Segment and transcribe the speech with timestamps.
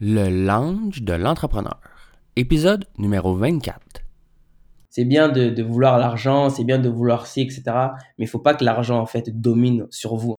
[0.00, 1.80] Le lounge de l'entrepreneur.
[2.36, 3.80] Épisode numéro 24.
[4.90, 7.62] C'est bien de, de vouloir l'argent, c'est bien de vouloir ci, etc.
[8.16, 10.36] Mais il faut pas que l'argent, en fait, domine sur vous.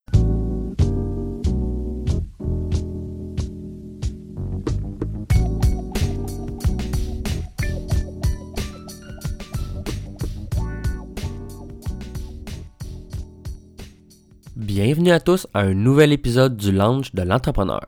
[14.56, 17.84] Bienvenue à tous à un nouvel épisode du lounge de l'entrepreneur.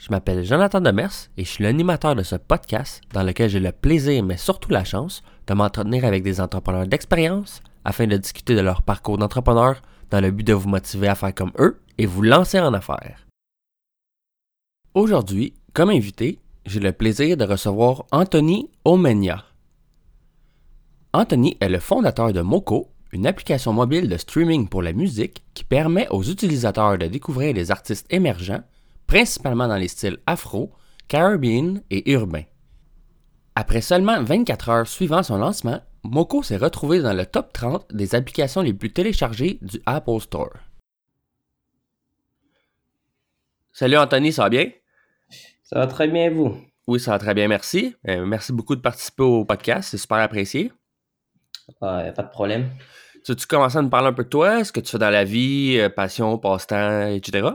[0.00, 3.70] Je m'appelle Jonathan Demers et je suis l'animateur de ce podcast dans lequel j'ai le
[3.70, 8.62] plaisir, mais surtout la chance, de m'entretenir avec des entrepreneurs d'expérience afin de discuter de
[8.62, 12.22] leur parcours d'entrepreneur dans le but de vous motiver à faire comme eux et vous
[12.22, 13.26] lancer en affaires.
[14.94, 19.44] Aujourd'hui, comme invité, j'ai le plaisir de recevoir Anthony Omenia.
[21.12, 25.64] Anthony est le fondateur de Moco, une application mobile de streaming pour la musique qui
[25.64, 28.62] permet aux utilisateurs de découvrir des artistes émergents,
[29.10, 30.70] principalement dans les styles afro,
[31.08, 32.44] caribbean et urbain.
[33.56, 38.14] Après seulement 24 heures suivant son lancement, Moco s'est retrouvé dans le top 30 des
[38.14, 40.52] applications les plus téléchargées du Apple Store.
[43.72, 44.70] Salut Anthony, ça va bien?
[45.64, 46.56] Ça va très bien, vous?
[46.86, 47.96] Oui, ça va très bien, merci.
[48.08, 50.70] Euh, merci beaucoup de participer au podcast, c'est super apprécié.
[51.80, 52.70] Ah, pas de problème.
[53.24, 55.10] Tu veux-tu commencer à nous parler un peu de toi, ce que tu fais dans
[55.10, 57.48] la vie, euh, passion, passe-temps, etc.?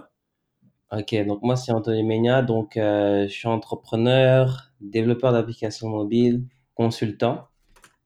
[0.91, 6.43] Ok, donc moi c'est Anthony Menia, donc euh, je suis entrepreneur, développeur d'applications mobiles,
[6.75, 7.47] consultant,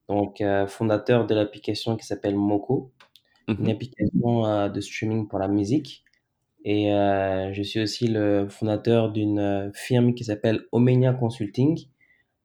[0.10, 2.94] donc euh, fondateur de l'application qui s'appelle Moco,
[3.60, 3.72] une Mhm.
[3.72, 6.04] application euh, de streaming pour la musique.
[6.66, 6.90] Et
[7.54, 11.88] je suis aussi le fondateur d'une firme qui s'appelle Omenia Consulting.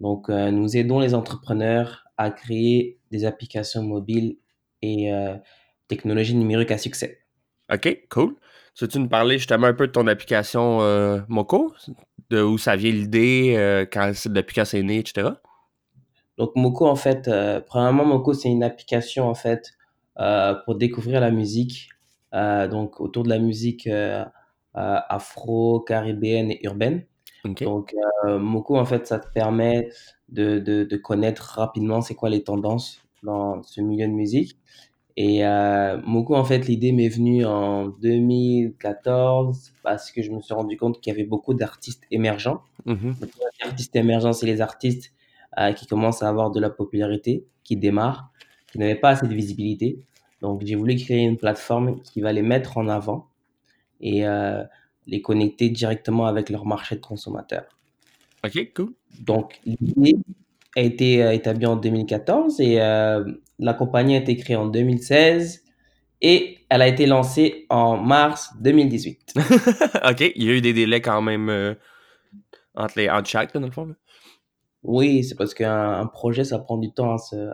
[0.01, 4.39] Donc nous aidons les entrepreneurs à créer des applications mobiles
[4.83, 5.11] et
[5.89, 7.21] technologies numériques à succès.
[7.73, 8.37] OK, cool.
[8.75, 11.73] Tu veux-tu nous parler justement un peu de ton application euh, Moco?
[12.31, 15.31] De où ça vient l'idée, euh, quand depuis quand c'est né, etc.?
[16.39, 19.73] Donc Moco, en fait, euh, premièrement, Moco, c'est une application, en fait,
[20.19, 21.91] euh, pour découvrir la musique,
[22.33, 23.89] donc autour de la musique
[24.75, 27.05] afro, caribéenne et urbaine.
[27.45, 27.95] Donc
[28.25, 29.89] Moco, en fait, ça te permet
[30.31, 34.59] de, de, de connaître rapidement c'est quoi les tendances dans ce milieu de musique.
[35.17, 40.55] Et euh, Moco, en fait, l'idée m'est venue en 2014 parce que je me suis
[40.55, 42.63] rendu compte qu'il y avait beaucoup d'artistes émergents.
[42.85, 43.15] Mhm.
[43.21, 43.31] Donc,
[43.61, 45.13] les artistes émergents, c'est les artistes
[45.59, 48.33] euh, qui commencent à avoir de la popularité, qui démarrent,
[48.73, 50.01] qui n'avaient pas assez de visibilité.
[50.41, 53.29] Donc, j'ai voulu créer une plateforme qui va les mettre en avant
[54.01, 54.65] et euh,
[55.07, 57.79] les connecter directement avec leur marché de consommateurs.
[58.45, 58.93] OK, cool.
[59.21, 60.17] Donc, l'idée
[60.77, 63.25] a été euh, établie en 2014 et euh,
[63.59, 65.63] la compagnie a été créée en 2016
[66.21, 69.35] et elle a été lancée en mars 2018.
[70.11, 71.75] OK, il y a eu des délais quand même euh,
[72.75, 73.87] entre, les, entre chaque, là, dans le fond.
[73.87, 73.95] là.
[74.83, 77.51] Oui, c'est parce qu'un un projet, ça prend du temps à se,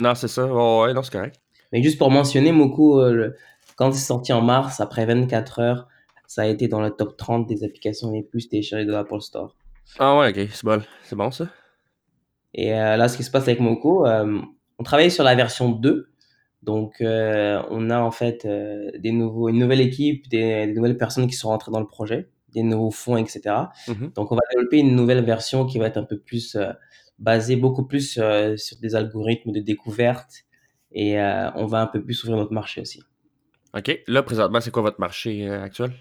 [0.00, 0.46] Non, c'est ça.
[0.46, 1.36] Ouais, ouais, non, c'est correct.
[1.72, 3.36] Mais juste pour mentionner, Moku, euh, le-
[3.76, 5.88] quand c'est sorti en mars, après 24 heures,
[6.26, 9.56] ça a été dans le top 30 des applications les plus téléchargées de l'Apple Store.
[9.98, 10.82] Ah ouais, OK, c'est bon.
[11.04, 11.48] C'est bon, ça.
[12.54, 14.40] Et euh, là, ce qui se passe avec Moku, euh,
[14.78, 16.08] on travaille sur la version 2.
[16.62, 18.46] Donc, euh, on a en fait
[18.98, 22.30] des nouveaux, une nouvelle équipe, des, des nouvelles personnes qui sont rentrées dans le projet,
[22.52, 23.40] des nouveaux fonds, etc.
[23.88, 24.12] Mhm.
[24.14, 26.72] Donc, on va développer une nouvelle version qui va être un peu plus euh,
[27.18, 30.44] basée, beaucoup plus euh, sur des algorithmes de découverte.
[30.92, 33.02] Et euh, on va un peu plus ouvrir notre marché aussi.
[33.74, 35.92] OK, là, présentement, c'est quoi votre marché actuel?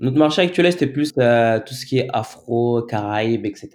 [0.00, 3.68] Notre marché actuel, c'était plus euh, tout ce qui est afro, caraïbes, etc.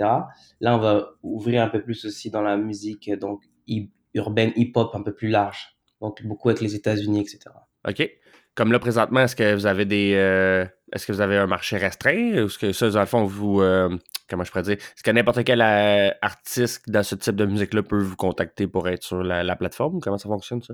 [0.60, 4.52] Là, on va ouvrir un peu plus aussi dans la musique euh, donc hip- urbaine,
[4.56, 5.76] hip-hop un peu plus large.
[6.00, 7.40] Donc, beaucoup avec les États-Unis, etc.
[7.88, 8.10] OK.
[8.54, 10.14] Comme là, présentement, est-ce que vous avez des.
[10.16, 12.34] euh, est-ce que vous avez un marché restreint?
[12.44, 13.62] Ou est-ce que ça, dans le fond, vous.
[13.62, 13.96] euh,
[14.30, 14.74] comment je pourrais dire?
[14.76, 19.04] Est-ce que n'importe quel artiste dans ce type de musique-là peut vous contacter pour être
[19.04, 20.00] sur la, la plateforme?
[20.02, 20.74] Comment ça fonctionne, ça?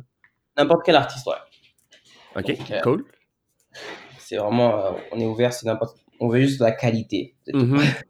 [0.58, 1.34] N'importe quel artiste, ouais.
[2.35, 3.06] OK, Donc, cool.
[4.27, 7.35] C'est vraiment, euh, on est ouvert, c'est n'importe, on veut juste de la qualité.
[7.45, 7.53] c'est.
[7.55, 7.78] Mhm.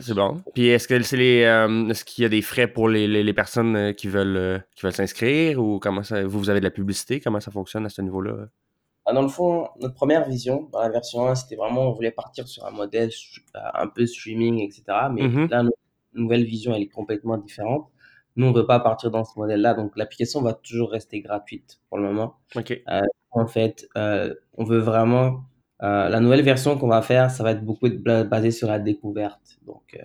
[0.00, 0.40] C'est bon.
[0.54, 1.42] Puis est-ce que c'est les.
[1.42, 4.62] euh, est-ce qu'il y a des frais pour les, les- les personnes euh, qui veulent
[4.76, 6.22] qui veulent s'inscrire ou comment ça.
[6.24, 7.18] Vous, vous avez de la publicité?
[7.18, 8.46] Comment ça fonctionne à ce niveau-là?
[9.06, 12.12] Ah, Dans le fond, notre première vision, dans la version 1, c'était vraiment, on voulait
[12.12, 13.10] partir sur un modèle
[13.74, 14.84] un peu streaming, etc.
[15.12, 15.48] Mais Mhm.
[15.50, 15.76] là, notre
[16.14, 17.88] nouvelle vision, elle est complètement différente.
[18.36, 21.80] Nous, on ne veut pas partir dans ce modèle-là, donc l'application va toujours rester gratuite
[21.88, 22.36] pour le moment.
[23.30, 25.44] En fait, euh, on veut vraiment,
[25.82, 29.58] euh, la nouvelle version qu'on va faire, ça va être beaucoup basé sur la découverte.
[29.66, 30.04] Donc, euh,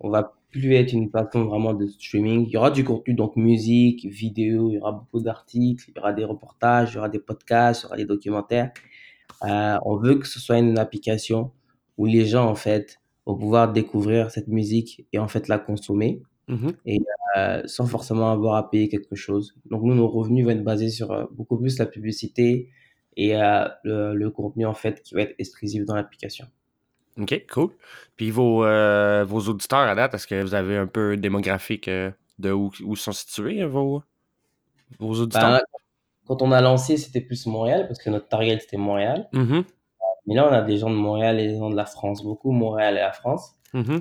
[0.00, 2.46] on va plus être une plateforme vraiment de streaming.
[2.46, 6.00] Il y aura du contenu, donc musique, vidéo, il y aura beaucoup d'articles, il y
[6.00, 8.72] aura des reportages, il y aura des podcasts, il y aura des documentaires.
[9.44, 11.52] Euh, on veut que ce soit une application
[11.98, 16.22] où les gens, en fait, pour pouvoir découvrir cette musique et en fait la consommer
[16.48, 16.72] Mhm.
[16.84, 16.98] et
[17.36, 19.54] euh, sans forcément avoir à payer quelque chose.
[19.70, 22.70] Donc nous, nos revenus vont être basés sur euh, beaucoup plus la publicité
[23.16, 26.46] et euh, le, le contenu en fait qui va être exclusif dans l'application.
[27.20, 27.70] OK, cool.
[28.16, 32.70] Puis vos, vos auditeurs à date, est-ce que vous avez un peu démographique de où,
[32.84, 34.02] où sont situés vos,
[34.98, 35.50] vos auditeurs?
[35.50, 35.60] Ben,
[36.26, 39.28] quand on a lancé, c'était plus Montréal parce que notre target c'était Montréal.
[39.32, 39.64] Mhm,
[40.26, 42.52] Mais là, on a des gens de Montréal et des gens de la France, beaucoup
[42.52, 43.56] Montréal et la France.
[43.74, 44.00] mhm.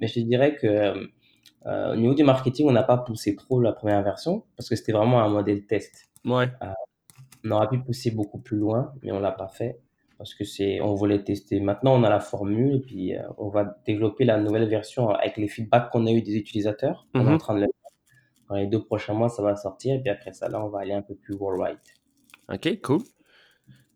[0.00, 1.08] Mais je te dirais que
[1.66, 4.76] euh, au niveau du marketing, on n'a pas poussé trop la première version parce que
[4.76, 6.10] c'était vraiment un modèle test.
[6.24, 6.50] Ouais.
[7.44, 9.78] On aurait pu pousser beaucoup plus loin, mais on l'a pas fait
[10.18, 11.60] parce que c'est, on voulait tester.
[11.60, 15.48] Maintenant, on a la formule, puis euh, on va développer la nouvelle version avec les
[15.48, 17.06] feedbacks qu'on a eu des utilisateurs.
[17.14, 17.38] On est en Mhm.
[17.38, 17.90] train de le faire.
[18.48, 20.80] Dans les deux prochains mois, ça va sortir, et puis après ça, là, on va
[20.80, 21.78] aller un peu plus worldwide.
[22.52, 23.00] OK, cool.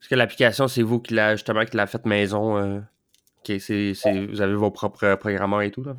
[0.01, 2.57] Est-ce que l'application, c'est vous qui l'a justement qui l'a faite maison?
[2.59, 2.79] euh,
[3.39, 5.95] ok, c'est, c'est- vous avez vos propres programmeurs et tout, là?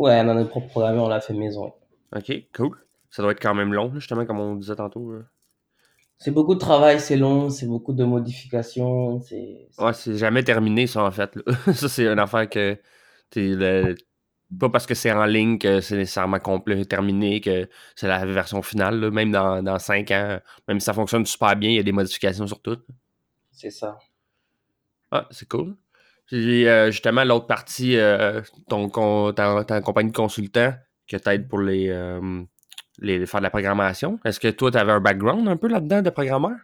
[0.00, 1.72] Ouais, on a notre propre programme, on l'a fait maison.
[2.16, 2.76] OK, cool.
[3.10, 5.10] Ça doit être quand même long, justement, comme on disait tantôt.
[5.12, 5.24] euh.
[6.18, 10.86] C'est beaucoup de travail, c'est long, c'est beaucoup de modifications, c'est- Ouais, c'est jamais terminé,
[10.86, 11.34] ça, en fait.
[11.36, 11.42] là.
[11.74, 12.78] ça, c'est une affaire que.
[13.30, 13.94] t'es le-
[14.58, 18.62] Pas parce que c'est en ligne que c'est nécessairement complet, terminé, que c'est la version
[18.62, 19.00] finale.
[19.00, 19.10] là.
[19.10, 21.92] Même dans, dans 5 ans, même si ça fonctionne super bien, il y a des
[21.92, 22.78] modifications sur tout.
[23.52, 23.98] c'est ça.
[25.12, 25.76] Ah, c'est cool.
[26.30, 30.72] Puis euh, justement, l'autre partie, euh, ton, con- ta, ta compagnie de consultant
[31.08, 32.42] que t'aides pour les, euh,
[33.00, 34.20] les faire de la programmation.
[34.24, 36.56] Est-ce que toi, tu avais un background un peu là-dedans de programmeur?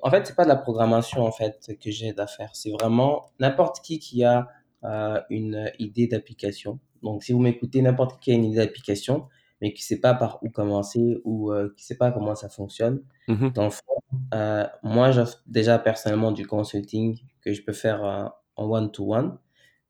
[0.00, 2.50] En fait, c'est pas de la programmation en fait que j'aide à faire.
[2.54, 4.48] C'est vraiment n'importe qui qui a
[4.84, 6.78] euh, une idée d'application.
[7.02, 9.28] Donc, si vous m'écoutez, n'importe qui a une idée d'application,
[9.60, 13.02] mais qui sait pas par où commencer ou qui sait pas comment ça fonctionne.
[13.26, 13.50] Mhm.
[13.50, 19.38] Dans le fond, moi, j'offre déjà personnellement du consulting que je peux faire en one-to-one.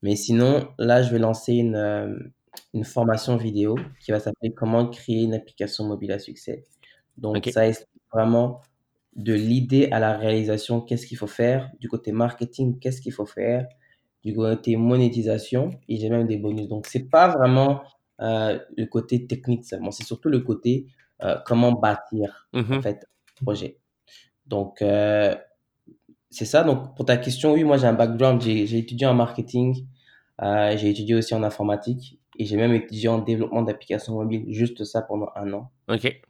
[0.03, 2.17] Mais sinon, là, je vais lancer une, euh,
[2.75, 6.65] une formation vidéo qui va s'appeler Comment créer une application mobile à succès.
[7.17, 8.61] Donc, ça explique vraiment
[9.17, 13.27] de l'idée à la réalisation, qu'est-ce qu'il faut faire, du côté marketing, qu'est-ce qu'il faut
[13.27, 13.67] faire,
[14.25, 16.69] du côté monétisation, et j'ai même des bonus.
[16.69, 17.83] Donc, c'est pas vraiment
[18.21, 20.87] euh, le côté technique seulement, c'est surtout le côté
[21.23, 22.83] euh, comment bâtir en Mhm.
[22.83, 23.05] fait
[23.43, 23.79] projet.
[24.47, 25.35] Donc, euh,
[26.31, 26.63] c'est ça.
[26.63, 29.87] Donc, pour ta question, oui, moi j'ai un background, j'ai étudié en marketing,
[30.43, 34.85] euh, j'ai étudié aussi en informatique, et j'ai même étudié en développement d'applications mobiles, juste
[34.85, 35.71] ça pendant un an.
[35.89, 36.21] OK.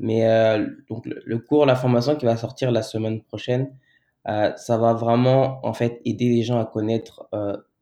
[0.00, 3.76] Mais euh, donc le, le cours, la formation qui va sortir la semaine prochaine,
[4.26, 7.28] euh, ça va vraiment en fait aider les gens à connaître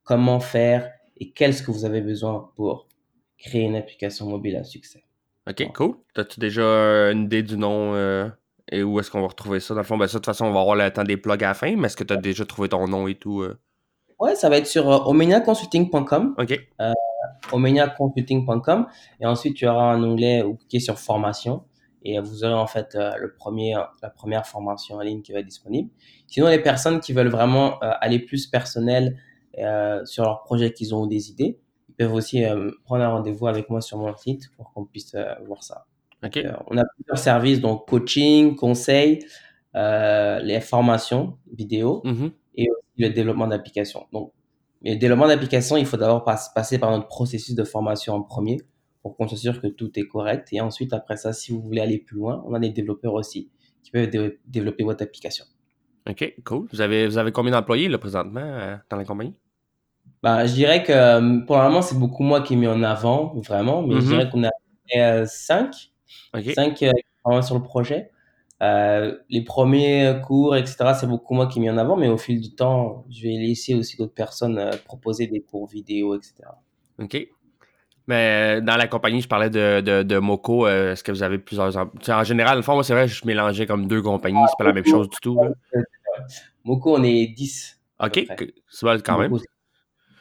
[0.05, 2.87] comment faire et qu'est-ce que vous avez besoin pour
[3.39, 5.05] créer une application mobile à succès.
[5.49, 5.95] OK, cool.
[6.13, 7.95] T'as-tu déjà une idée du nom
[8.73, 9.75] et où est-ce qu'on va retrouver ça?
[9.75, 11.45] Dans le fond, ben ça, de toute façon, on va avoir le temps des plugs
[11.45, 13.43] à la fin, mais est-ce que tu as déjà trouvé ton nom et tout?
[13.43, 13.59] euh?
[14.19, 16.61] Ouais, ça va être sur euh, omeniaconsulting.com, OK.
[17.53, 18.87] omeniaconsulting.com,
[19.21, 21.65] et ensuite tu auras un onglet où cliquer sur formation
[22.05, 25.39] et vous aurez en fait euh, le premier, la première formation en ligne qui va
[25.41, 25.91] être disponible.
[26.27, 29.19] Sinon, les personnes qui veulent vraiment euh, aller plus personnel
[29.59, 33.09] euh, sur leur projet qu'ils ont ou des idées, ils peuvent aussi euh, prendre un
[33.09, 35.85] rendez-vous avec moi sur mon site pour qu'on puisse euh, voir ça.
[36.25, 39.19] Euh, on a plusieurs services, donc coaching, conseil,
[39.75, 42.31] euh, les formations vidéo Mhm.
[42.57, 44.07] et aussi le développement d'applications.
[44.13, 44.33] Donc,
[44.85, 48.59] le développement d'applications, il faut d'abord pas- passer par notre processus de formation en premier
[49.03, 50.49] pour qu'on s'assure que tout est correct.
[50.53, 53.51] Et ensuite, après ça, si vous voulez aller plus loin, on a des développeurs aussi
[53.83, 55.45] qui peuvent dé- développer votre application.
[56.09, 56.67] OK, cool.
[56.73, 59.35] Vous avez, vous avez combien d'employés là, présentement euh, dans la compagnie?
[60.23, 63.35] Bah, je dirais que pour le moment, c'est beaucoup moi qui ai mis en avant,
[63.41, 64.07] vraiment, mais je Mhm.
[64.07, 65.92] dirais qu'on a 5,
[66.35, 66.53] OK.
[66.55, 66.85] 5
[67.25, 68.11] vraiment sur le projet.
[68.63, 72.17] Euh, les premiers cours, etc., c'est beaucoup moi qui ai mis en avant, mais au
[72.17, 76.35] fil du temps, je vais laisser aussi d'autres personnes euh, proposer des cours vidéo, etc.
[77.01, 77.27] OK.
[78.07, 80.67] Mais euh, dans la compagnie, je parlais de, de, de Moco.
[80.67, 81.73] euh, Est-ce que vous avez plusieurs.
[81.77, 84.41] En général, une fois, moi, c'est vrai, je mélangeais comme deux compagnies.
[84.49, 85.37] C'est pas la même chose du tout.
[85.41, 85.51] là.
[86.65, 87.81] Moko, on est 10.
[87.99, 89.31] à peu OK, c'est bon quand même.
[89.31, 89.49] Moko, c'est-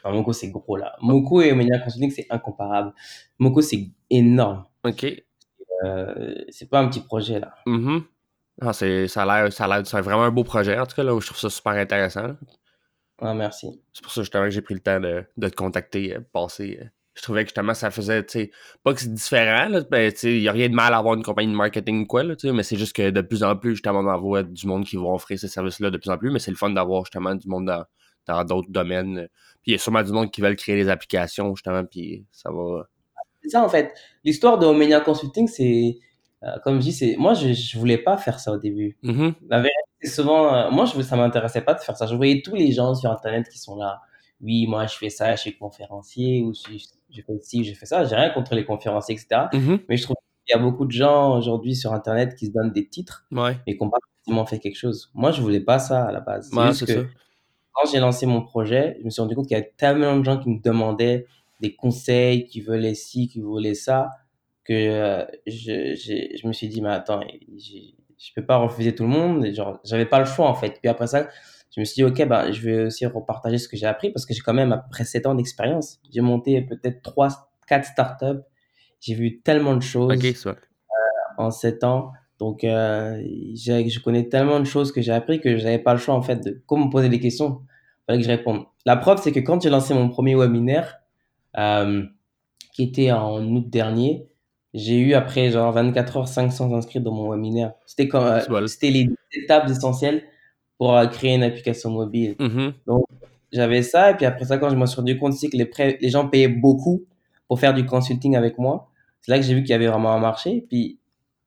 [0.10, 0.96] non, Moko, c'est gros là.
[1.02, 2.94] Moko et Omnia Consulting, c'est incomparable.
[3.38, 4.66] Moko, c'est énorme.
[4.84, 5.06] OK.
[5.84, 7.54] Euh, c'est pas un petit projet là.
[8.74, 10.78] C'est, ça a l'air, ça a l'air, c'est vraiment un beau projet.
[10.78, 12.36] En tout cas, là, je trouve ça super intéressant.
[13.20, 13.82] Ah, merci.
[13.94, 16.80] C'est pour ça justement que j'ai pris le temps de, de te contacter, euh, passer.
[16.82, 16.86] euh.
[17.14, 18.52] Je trouvais que justement ça faisait, tu sais,
[18.84, 20.98] pas que c'est différent, là, ben, tu sais, il n'y a rien de mal à
[20.98, 23.22] avoir une compagnie de marketing ou quoi, là, tu sais, mais c'est juste que de
[23.22, 25.98] plus en plus, justement, on en voit du monde qui va offrir ces services-là de
[25.98, 27.84] plus en plus, mais c'est le fun d'avoir justement du monde dans,
[28.28, 29.28] dans d'autres domaines.
[29.62, 32.50] Puis il y a sûrement du monde qui veulent créer des applications, justement, puis ça
[32.50, 32.88] va.
[33.44, 33.94] C'est ça en fait.
[34.24, 35.98] L'histoire de Omnia Consulting, c'est.
[36.44, 37.16] euh, comme je dis, c'est.
[37.18, 38.98] Moi, je, je voulais pas faire ça au début.
[39.04, 39.34] Mhm.
[39.50, 39.72] La vérité,
[40.02, 40.54] c'est souvent.
[40.54, 42.06] euh, moi, je, ça m'intéressait pas de faire ça.
[42.06, 44.02] Je voyais tous les gens sur Internet qui sont là.
[44.42, 47.86] oui, moi, je fais ça, je suis conférencier, ou si je fais ci, je fais
[47.86, 48.06] ça.
[48.06, 49.44] J'ai rien contre les conférenciers, etc.
[49.54, 49.80] Mhm.
[49.90, 50.16] Mais je trouve
[50.48, 53.58] qu'il y a beaucoup de gens aujourd'hui sur Internet qui se donnent des titres Ouais.
[53.68, 55.12] et qui n'ont pas forcément fait quelque chose.
[55.14, 56.50] Moi, je voulais pas ça à la base.
[56.54, 57.08] Ouais, juste que ça.
[57.74, 60.24] quand j'ai lancé mon projet, je me suis rendu compte qu'il y avait tellement de
[60.26, 61.26] gens qui me demandaient
[61.62, 64.10] des conseils, qui voulaient ci, qui voulaient ça,
[64.65, 67.22] que euh, je, j'ai- je me suis dit, mais attends,
[67.58, 69.46] je peux pas refuser tout le monde.
[69.46, 70.77] Et genre, j'avais pas le choix, en fait.
[70.82, 71.27] Puis après ça,
[71.75, 74.25] je me suis dit, OK, ben, je vais aussi repartager ce que j'ai appris parce
[74.25, 76.00] que j'ai quand même à peu près 7 ans d'expérience.
[76.12, 77.30] J'ai monté peut-être 3,
[77.68, 78.41] 4 startups.
[79.00, 80.56] J'ai vu tellement de choses ça.
[81.38, 82.12] en 7 ans.
[82.39, 86.00] Donc, euh, je connais tellement de choses que j'ai appris que je n'avais pas le
[86.00, 87.62] choix, en fait, de comment me poser des questions.
[87.63, 88.65] Il fallait que je réponde.
[88.86, 91.00] La preuve, c'est que quand j'ai lancé mon premier webinaire, euh,
[92.74, 94.27] qui était en août dernier,
[94.74, 97.74] j'ai eu après genre 24 heures 500 inscrits dans mon webinaire.
[97.86, 100.24] C'était euh, C'est c'était les étapes essentielles
[100.77, 102.36] pour euh, créer une application mobile.
[102.39, 102.74] Mhm.
[103.51, 105.65] J'avais ça, et puis après ça, quand je me suis rendu compte aussi que les,
[105.65, 107.03] prêts- les gens payaient beaucoup
[107.50, 108.89] pour faire du consulting avec moi,
[109.20, 110.65] c'est là que j'ai vu qu'il y avait vraiment un marché.
[110.70, 111.00] Puis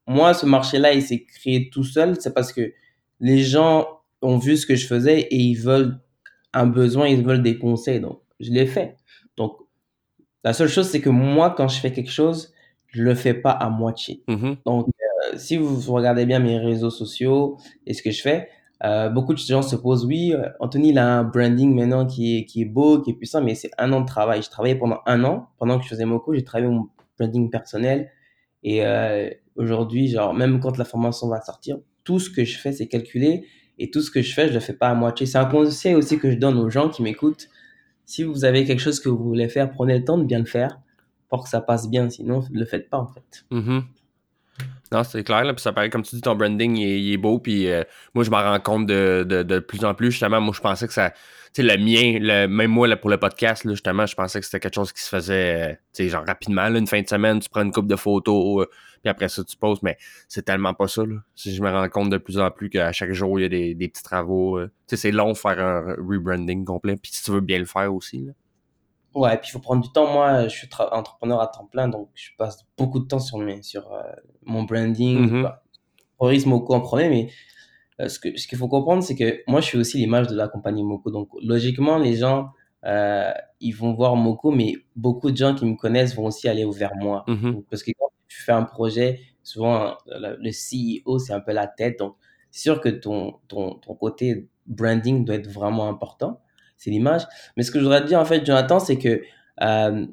[0.06, 2.20] moi, ce marché-là, il s'est créé tout seul.
[2.20, 2.73] C'est parce que
[3.20, 3.87] les gens
[4.20, 5.99] ont vu ce que je faisais et ils veulent
[6.52, 8.00] un besoin, ils veulent des conseils.
[8.00, 8.96] Donc, je l'ai fait.
[9.38, 9.56] Donc,
[10.45, 12.53] la seule chose, c'est que moi, quand je fais quelque chose,
[12.89, 14.23] je le fais pas à moitié.
[14.29, 14.57] Mhm.
[14.67, 18.49] Donc, euh, si vous regardez bien mes réseaux sociaux et ce que je fais,
[18.85, 22.39] euh, beaucoup de gens se posent, oui, euh, Anthony, il a un branding maintenant qui
[22.39, 24.43] est, qui est beau, qui est puissant, mais c'est un an de travail.
[24.43, 28.11] Je travaillais pendant un an, pendant que je faisais Moco, j'ai travaillé mon branding personnel.
[28.63, 32.73] Et euh, aujourd'hui, genre, même quand la formation va sortir, tout ce que je fais,
[32.73, 33.47] c'est calculé.
[33.79, 35.27] Et tout ce que je fais, je le fais pas à moitié.
[35.27, 37.49] C'est un conseil aussi que je donne aux gens qui m'écoutent.
[38.06, 40.44] Si vous avez quelque chose que vous voulez faire, prenez le temps de bien le
[40.44, 40.78] faire
[41.28, 42.08] pour que ça passe bien.
[42.11, 43.44] Sinon, ne le faites pas, en fait.
[43.50, 43.84] Mhm.
[44.92, 45.44] Non, c'est clair.
[45.44, 47.38] Là, puis ça paraît, comme tu dis, ton branding, il est, beau.
[47.38, 47.82] Puis euh,
[48.14, 50.12] moi, je m'en rends compte de, de, plus en plus.
[50.12, 51.11] Justement, moi, je pensais que ça.
[51.52, 54.46] Tu sais, le mien, le, même moi, là, pour le podcast, justement, je pensais que
[54.46, 57.62] c'était quelque chose qui se faisait, euh, genre rapidement, une fin de semaine, tu prends
[57.62, 58.70] une coupe de photos, euh,
[59.04, 59.82] puis après ça, tu poses.
[59.82, 61.16] Mais c'est tellement pas ça, là.
[61.37, 63.75] Je me rends compte de plus en plus qu'à chaque jour, il y a des,
[63.75, 64.56] des petits travaux.
[64.58, 66.96] euh, tu sais, c'est long de faire un rebranding complet.
[66.96, 68.32] Puis si tu veux bien le faire aussi, là.
[69.14, 70.12] Ouais, puis il faut prendre du temps.
[70.12, 73.62] Moi, je suis entrepreneur à temps plein, donc je passe beaucoup de temps sur, mes,
[73.62, 74.02] sur euh,
[74.44, 75.18] mon branding.
[75.30, 75.42] Mhm.
[75.44, 75.62] Bah,
[76.18, 77.30] Horace Moko en premier, mais
[78.00, 80.34] euh, ce que- ce qu'il faut comprendre, c'est que moi, je suis aussi l'image de
[80.34, 81.11] la compagnie Moko.
[81.12, 82.49] Donc, logiquement, les gens,
[82.84, 83.30] euh,
[83.61, 86.96] ils vont voir Moko, mais beaucoup de gens qui me connaissent vont aussi aller vers
[86.96, 87.25] moi.
[87.28, 87.52] Mhm.
[87.52, 91.67] Donc, Parce que quand tu fais un projet, souvent, le, CEO, c'est un peu la
[91.67, 91.99] tête.
[91.99, 92.17] Donc,
[92.50, 96.41] c'est sûr que ton, ton, ton côté branding doit être vraiment important.
[96.76, 97.23] C'est l'image.
[97.57, 99.23] Mais ce que je voudrais te dire, en fait, Jonathan, c'est que
[99.62, 100.07] euh,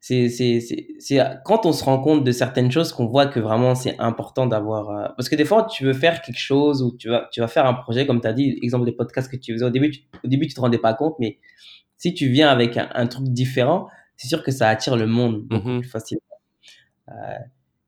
[0.00, 3.38] c'est c'est- c'est- c'est quand on se rend compte de certaines choses qu'on voit que
[3.40, 4.90] vraiment c'est important d'avoir.
[4.90, 7.48] euh, Parce que des fois, tu veux faire quelque chose ou tu vas, tu vas
[7.48, 9.90] faire un projet, comme tu as dit, exemple des podcasts que tu faisais au début,
[9.92, 11.38] tu, au début, tu te rendais pas compte, mais
[11.98, 15.42] si tu viens avec un, un truc différent, c'est sûr que ça attire le monde
[15.42, 15.80] beaucoup Mhm.
[15.80, 16.22] plus facilement.
[17.10, 17.12] Euh,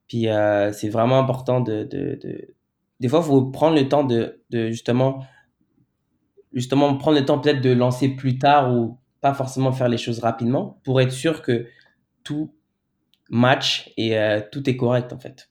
[0.09, 2.55] puis euh, c'est vraiment important de, de, de-
[3.01, 5.25] Des fois, il faut prendre le temps de, de justement
[6.53, 10.21] justement prendre le temps peut-être de lancer plus tard ou pas forcément faire les choses
[10.21, 11.67] rapidement pour être sûr que
[12.25, 12.55] tout
[13.31, 15.51] match et euh, tout est correct en fait.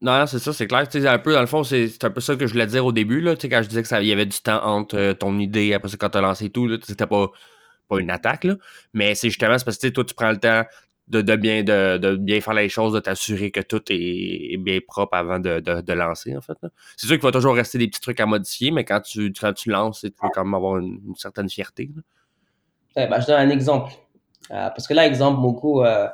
[0.00, 0.88] Non, c'est ça, c'est clair.
[0.88, 2.84] Tu sais, un peu, dans le fond, c'est un peu ça que je voulais dire
[2.84, 3.36] au début, là.
[3.36, 5.74] Tu quand je disais que ça, il y avait du temps entre euh, ton idée,
[5.74, 7.30] après ça, quand t'as lancé tout, c'était pas,
[7.88, 8.56] pas une attaque, là.
[8.94, 10.64] Mais c'est justement, parce que, tu toi, tu prends le temps
[11.08, 14.56] de, de bien, de, de bien faire les choses, de t'assurer que tout est, est
[14.56, 16.56] bien propre avant de, de, de lancer, en fait.
[16.96, 19.52] C'est sûr qu'il va toujours rester des petits trucs à modifier, mais quand tu, quand
[19.52, 22.02] tu lances, tu veux quand même avoir une, une certaine fierté, là.
[22.94, 23.92] Eh ben, je donne un exemple.
[24.50, 26.08] Euh, parce que là, exemple, Moko, euh,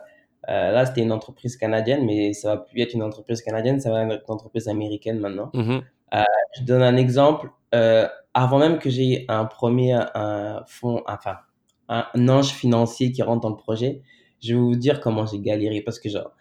[0.48, 3.90] euh, là, c'était une entreprise canadienne, mais ça va plus être une entreprise canadienne, ça
[3.90, 5.50] va être une entreprise américaine maintenant.
[5.54, 5.82] Mhm.
[6.56, 7.50] Je donne un exemple.
[7.74, 11.38] Euh, avant même que j'ai un premier un fonds, enfin,
[11.88, 14.02] un ange financier qui rentre dans le projet,
[14.42, 15.80] je vais vous dire comment j'ai galéré.
[15.80, 16.32] Parce que, genre,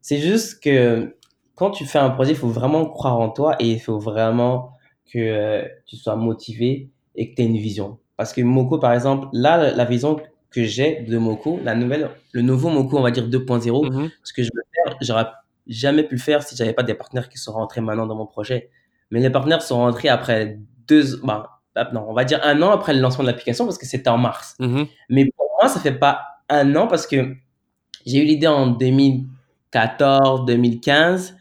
[0.00, 1.16] c'est juste que
[1.54, 4.72] quand tu fais un projet, il faut vraiment croire en toi et il faut vraiment
[5.12, 7.98] que euh, tu sois motivé et que tu aies une vision.
[8.16, 10.16] Parce que Moko, par exemple, là, la, vision
[10.50, 14.10] que j'ai de Moko, la nouvelle, le nouveau Moko, on va dire 2.0, Mhm.
[14.22, 15.26] ce que je veux faire, j'aurais
[15.66, 18.26] jamais pu le faire si j'avais pas des partenaires qui sont rentrés maintenant dans mon
[18.26, 18.70] projet.
[19.10, 20.58] Mais les partenaires sont rentrés après
[20.88, 21.60] deux, bah,
[21.92, 24.18] non, on va dire un an après le lancement de l'application parce que c'était en
[24.18, 24.56] mars.
[24.58, 24.86] Mhm.
[25.10, 27.34] Mais pour moi, ça fait pas un an parce que
[28.06, 31.36] j'ai eu l'idée en 2014, 2015.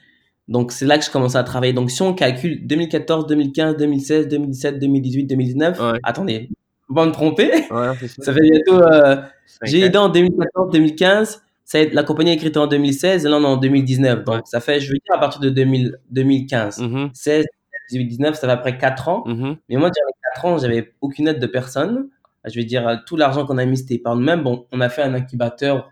[0.47, 1.73] Donc, c'est là que je commençais à travailler.
[1.73, 5.99] Donc, si on calcule 2014, 2015, 2016, 2017, 2018, 2019, Ouais.
[6.03, 6.49] attendez,
[6.87, 7.51] faut pas me tromper.
[7.71, 8.23] Ouais, ça.
[8.23, 9.17] Ça fait bientôt, euh,
[9.63, 11.41] j'ai eu l'idée en 2014, 2015.
[11.63, 13.57] Ça a été- la compagnie a été créée en 2016 et là, on est en
[13.57, 14.23] 2019.
[14.23, 14.41] Donc, Ouais.
[14.45, 16.79] ça fait, je veux dire, à partir de 2000, 2015.
[16.79, 17.09] Mhm.
[17.13, 17.45] 16,
[17.89, 19.23] 18, 19, ça fait après 4 ans.
[19.25, 19.57] Mhm.
[19.69, 22.07] Mais moi, les 4 ans, j'avais aucune aide de personne.
[22.47, 24.43] je veux dire, tout l'argent qu'on a mis, c'était par nous-mêmes.
[24.43, 25.91] Bon, on a fait un incubateur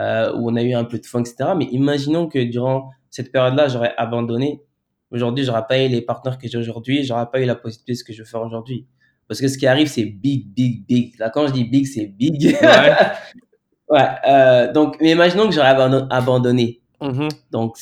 [0.00, 1.50] euh, où on a eu un peu de fonds, etc.
[1.56, 4.62] Mais imaginons que durant cette période-là, j'aurais abandonné.
[5.10, 7.98] Aujourd'hui, j'aurais pas eu les partenaires que j'ai aujourd'hui, j'aurais pas eu la possibilité de
[7.98, 8.86] ce que je veux faire aujourd'hui.
[9.28, 11.18] Parce que ce qui arrive, c'est big, big, big.
[11.18, 12.56] Là, quand je dis big, c'est big.
[12.62, 12.96] Ouais.
[13.90, 15.76] ouais euh, donc, mais imaginons que j'aurais
[16.10, 16.80] abandonné.
[17.00, 17.28] Mm-hmm.
[17.50, 17.76] Donc.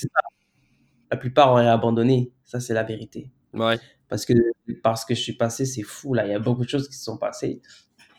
[1.11, 2.33] La plupart auraient abandonné.
[2.45, 3.31] Ça, c'est la vérité.
[3.55, 3.79] Ouais.
[4.09, 4.35] Parce que,
[4.83, 6.27] parce que je suis passé, c'est fou, là.
[6.27, 7.63] Il y a beaucoup de choses qui se sont passées.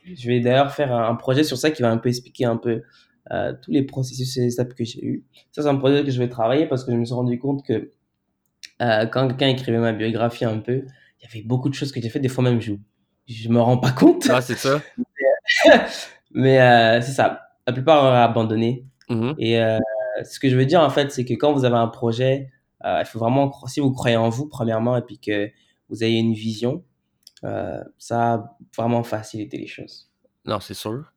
[0.06, 2.82] Je vais d'ailleurs faire un projet sur ça qui va un peu expliquer un peu
[3.32, 5.26] euh, tous les processus et les étapes que j'ai eu.
[5.52, 7.64] Ça, c'est un projet que je vais travailler parce que je me suis rendu compte
[7.64, 7.92] que
[8.82, 10.86] euh, quand quelqu'un écrivait ma biographie un peu,
[11.22, 12.20] il y avait beaucoup de choses que j'ai fait.
[12.20, 12.74] Des fois même, je,
[13.28, 14.28] je me rends pas compte.
[14.32, 14.82] Ah, c'est ça.
[16.32, 17.50] Mais euh, c'est ça.
[17.68, 18.86] La plupart auraient abandonné.
[19.10, 19.36] Mm-hmm.
[19.38, 22.50] Et ce que je veux dire, en fait, c'est que quand vous avez un projet,
[22.84, 25.52] il faut vraiment, si vous croyez en vous, premièrement, et puis que
[25.90, 26.84] vous ayez une vision,
[27.44, 30.10] ça a vraiment facilité les choses.
[30.46, 31.12] Non, c'est sûr.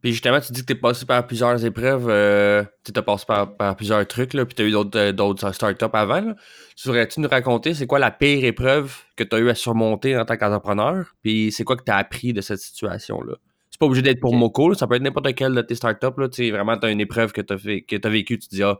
[0.00, 3.26] Puis justement, tu dis que tu es passé par plusieurs épreuves, euh, tu as passé
[3.26, 6.20] par, plusieurs trucs, là, puis tu as eu d'autres, euh, d'autres startups avant.
[6.20, 6.34] Là.
[6.74, 10.16] Tu voudrais-tu nous raconter c'est quoi la pire épreuve que tu as eu à surmonter
[10.16, 11.14] en tant qu'entrepreneur?
[11.22, 13.34] Puis c'est quoi que tu as appris de cette situation-là?
[13.70, 16.06] C'est pas obligé d'être pour Moco, ça peut être n'importe quelle de tes startups.
[16.16, 18.54] Là, tu sais, vraiment, tu as une épreuve que tu as, as vécue, tu te
[18.54, 18.78] dis, ah,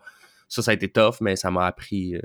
[0.49, 2.17] ça, ça a été tough, mais ça m'a appris.
[2.17, 2.23] Euh.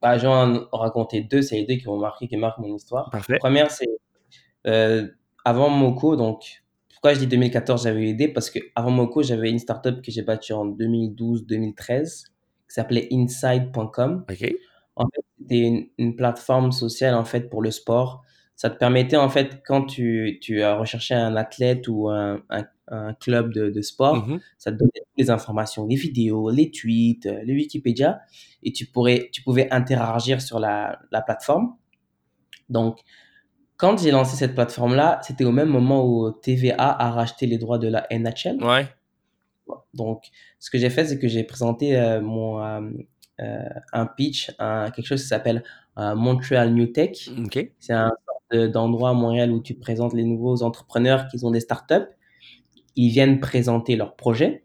[0.00, 2.74] Bah, je vais en raconter deux, c'est les deux qui m'ont marqué, qui marquent mon
[2.74, 3.10] histoire.
[3.10, 3.34] Parfait.
[3.34, 3.86] La première, c'est
[5.44, 6.62] avant Moco, donc
[6.98, 8.26] pourquoi je dis 2014, j'avais eu l'idée?
[8.26, 12.30] Parce qu'avant Moko, j'avais une startup que j'ai bâtie en 2012-2013 qui
[12.66, 14.24] s'appelait inside.com.
[14.96, 18.24] En fait, c'était une, plateforme sociale en fait pour le sport.
[18.56, 22.42] Ça te permettait en fait quand tu, tu as recherché un athlète ou un,
[22.88, 24.40] un, club de, de sport, mm-hmm.
[24.58, 28.22] ça te donnait les informations, les vidéos, les tweets, les Wikipédia,
[28.64, 31.76] et tu pourrais, tu pouvais interagir sur la, la plateforme.
[32.68, 32.98] Donc,
[33.78, 37.78] quand j'ai lancé cette plateforme-là, c'était au même moment où TVA a racheté les droits
[37.78, 38.62] de la NHL.
[38.62, 38.88] Ouais.
[39.94, 40.24] Donc,
[40.58, 42.80] ce que j'ai fait, c'est que j'ai présenté euh, mon, euh,
[43.40, 45.62] euh, un pitch à quelque chose qui s'appelle
[45.96, 47.28] Montreal New Tech.
[47.78, 48.12] C'est un
[48.52, 52.08] d'endroit à Montréal où tu présentes les nouveaux entrepreneurs qui ont des startups.
[52.96, 54.64] Ils viennent présenter leurs projets.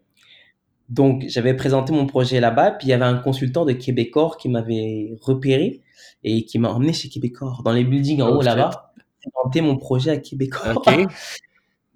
[0.88, 4.48] Donc, j'avais présenté mon projet là-bas, puis il y avait un consultant de Québecor qui
[4.48, 5.82] m'avait repéré
[6.22, 8.94] et qui m'a emmené chez Québecor, dans les buildings en haut là-bas
[9.30, 10.74] présenté mon projet à Québécois.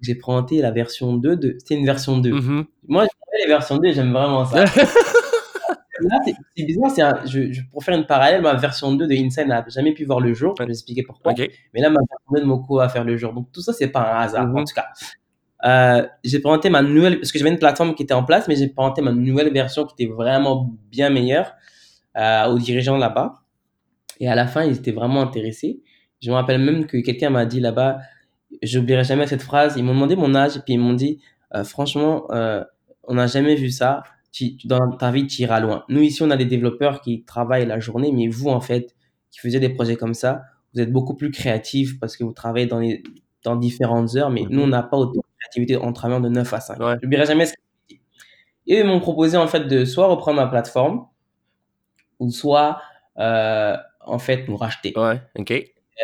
[0.01, 1.55] j'ai présenté la version 2 de.
[1.59, 2.31] C'était une version 2.
[2.31, 2.65] Mm-hmm.
[2.87, 3.07] Moi,
[3.39, 4.65] les versions 2, j'aime vraiment ça.
[6.01, 6.17] Là,
[6.55, 9.93] c'est bizarre, c'est je, pour faire une parallèle, ma version 2 de Inside n'a jamais
[9.93, 10.55] pu voir le jour.
[10.57, 11.33] Je vais expliquer pourquoi.
[11.37, 13.33] Mais là, ma version 2 de Moko va faire le jour.
[13.33, 14.61] Donc, tout ça, c'est pas un hasard, mm-hmm.
[14.61, 14.87] en tout cas.
[15.65, 18.55] Euh, j'ai présenté ma nouvelle, parce que j'avais une plateforme qui était en place, mais
[18.55, 21.51] j'ai présenté ma nouvelle version qui était vraiment bien meilleure
[22.17, 23.33] euh, aux dirigeants là-bas.
[24.21, 25.81] Et à la fin, ils étaient vraiment intéressés.
[26.21, 27.99] Je me rappelle même que quelqu'un m'a dit là-bas,
[28.61, 29.75] j'oublierai jamais cette phrase.
[29.77, 31.19] Ils m'ont demandé mon âge et puis ils m'ont dit,
[31.55, 32.63] euh, franchement, euh,
[33.03, 34.03] on n'a jamais vu ça.
[34.31, 35.83] Tu, dans ta vie, tu iras loin.
[35.89, 38.95] Nous, ici, on a des développeurs qui travaillent la journée, mais vous, en fait,
[39.31, 42.67] qui faisiez des projets comme ça, vous êtes beaucoup plus créatifs parce que vous travaillez
[42.67, 43.01] dans, les,
[43.43, 46.53] dans différentes heures, mais nous, on n'a pas autant de créativité en travaillant de 9
[46.53, 46.79] à 5.
[46.79, 46.95] Ouais.
[47.01, 47.53] J'oublierai jamais ce
[47.87, 48.01] qu'ils dit.
[48.67, 51.07] Et ils m'ont proposé, en fait, de soit reprendre ma plateforme,
[52.19, 52.81] ou soit,
[53.17, 54.93] euh, en fait, nous racheter.
[54.95, 55.53] Ouais, ok.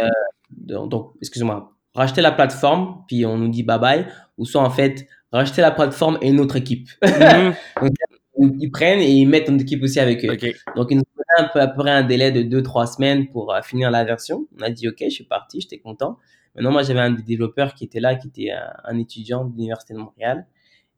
[0.01, 0.09] Euh,
[0.49, 4.05] donc, excusez-moi, racheter la plateforme, puis on nous dit bye bye,
[4.37, 6.89] ou soit en fait, racheter la plateforme et une autre équipe.
[7.03, 7.53] Mhm.
[8.37, 10.37] ils prennent et ils mettent une équipe aussi avec eux.
[10.75, 13.53] Donc, ils nous donnent un peu, à peu près un délai de 2-3 semaines pour
[13.53, 14.47] euh, finir la version.
[14.59, 16.17] On a dit, OK, je suis parti, j'étais content.
[16.55, 19.93] Maintenant, moi, j'avais un des développeurs qui était là, qui était un, étudiant de l'Université
[19.93, 20.47] de Montréal.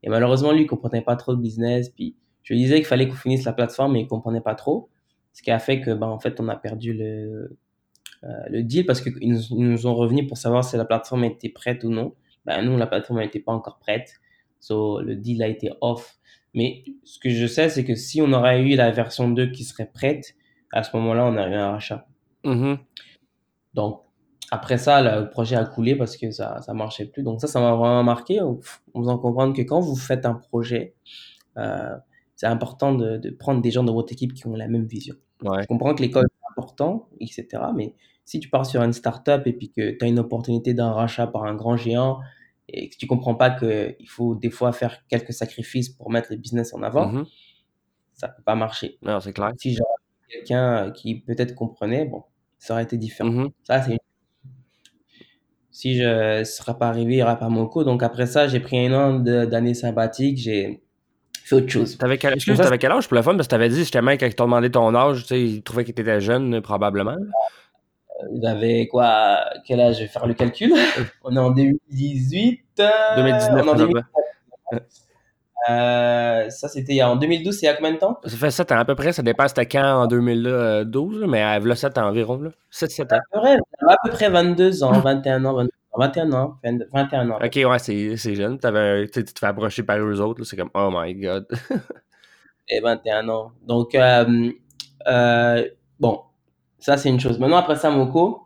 [0.03, 1.89] Et malheureusement, lui, il comprenait pas trop le business.
[1.89, 4.89] Puis, je lui disais qu'il fallait qu'on finisse la plateforme, mais il comprenait pas trop.
[5.33, 7.57] Ce qui a fait que, ben, en fait, on a perdu le, euh,
[8.23, 11.83] le deal parce qu'ils nous, nous, ont revenu pour savoir si la plateforme était prête
[11.83, 12.13] ou non.
[12.45, 14.13] Ben, nous, la plateforme n'était pas encore prête.
[14.59, 16.17] So, le deal a été off.
[16.53, 19.63] Mais ce que je sais, c'est que si on aurait eu la version 2 qui
[19.63, 20.35] serait prête,
[20.73, 22.07] à ce moment-là, on aurait eu un rachat.
[22.43, 22.77] Mm-hmm.
[23.73, 24.01] Donc,
[24.51, 27.23] après ça, le projet a coulé parce que ça ne marchait plus.
[27.23, 28.59] Donc ça, ça m'a vraiment marqué en
[28.95, 30.95] faisant comprendre que quand vous faites un projet,
[31.57, 31.95] euh,
[32.35, 35.15] c'est important de, de, prendre des gens de votre équipe qui ont la même vision.
[35.43, 35.61] Ouais.
[35.63, 36.27] Je comprends que l'école
[36.67, 37.47] important, etc.
[37.75, 37.93] Mais
[38.25, 41.27] si tu pars sur une startup et puis que tu as une opportunité d'un rachat
[41.27, 42.19] par un grand géant
[42.67, 46.37] et que tu comprends pas qu'il faut des fois faire quelques sacrifices pour mettre le
[46.37, 47.25] business en avant, mm-hmm.
[48.13, 48.97] ça peut pas marcher.
[49.01, 49.51] Non, c'est clair.
[49.57, 49.89] Si j'aurais
[50.29, 52.23] quelqu'un qui peut-être comprenait, bon,
[52.59, 53.29] ça aurait été différent.
[53.29, 53.51] Mm-hmm.
[53.63, 53.97] Ça, c'est
[55.71, 57.83] si je ne serais pas arrivé, il n'y aurait pas Moco.
[57.83, 60.37] Donc après ça, j'ai pris un an d'année sabbatique.
[60.39, 60.83] J'ai
[61.47, 61.97] fait autre chose.
[61.97, 63.07] T'avais quel, excuse, t'avais quel âge?
[63.07, 63.35] Pour la fun?
[63.35, 65.83] Parce que t'avais dit justement, quand ils t'ont demandé ton âge, tu sais, ils trouvaient
[65.83, 67.15] que t'étais jeune, probablement.
[68.41, 69.95] j'avais quoi Quel âge?
[69.95, 70.73] Je vais faire le calcul.
[71.23, 72.61] on est en 2018.
[73.17, 74.03] 2019, on est en à peu 2000.
[75.69, 78.19] Euh, ça, c'était en 2012, c'est il y a combien de temps?
[78.23, 81.41] Ça fait 7 ans à peu près, ça dépend c'était quand en 2012, là, mais
[81.41, 82.39] à là, 7 ans environ.
[82.39, 82.51] Là.
[82.71, 83.17] 7-7 ans.
[83.17, 86.57] À peu près, à peu près 22 ans, 21 ans, 22 21 ans,
[86.93, 87.39] 21 ans.
[87.43, 88.59] Ok, ouais, c'est c'est jeune.
[88.59, 91.47] Tu te fais approcher par eux autres, là, c'est comme oh my god.
[92.69, 93.51] Et 21 ans.
[93.65, 94.51] Donc, euh,
[95.07, 95.67] euh,
[95.99, 96.21] bon,
[96.79, 97.39] ça, c'est une chose.
[97.39, 98.43] Maintenant, après ça, Moko,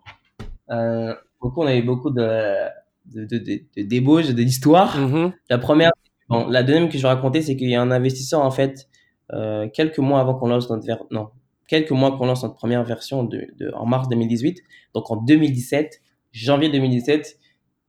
[0.70, 2.68] euh, Moko, on avait beaucoup de,
[3.06, 4.96] de, de, de, de débauches, d'histoires.
[4.98, 5.34] Mhm.
[5.50, 5.92] La première,
[6.30, 8.88] bon, la deuxième que je vais raconter, c'est qu'il y a un investisseur, en fait,
[9.34, 11.30] euh, quelques mois avant qu'on lance notre non,
[11.68, 14.62] quelques mois qu'on lance notre première version de, en mars 2018.
[14.94, 16.02] Donc en 2017,
[16.34, 17.41] janvier 2017, euh,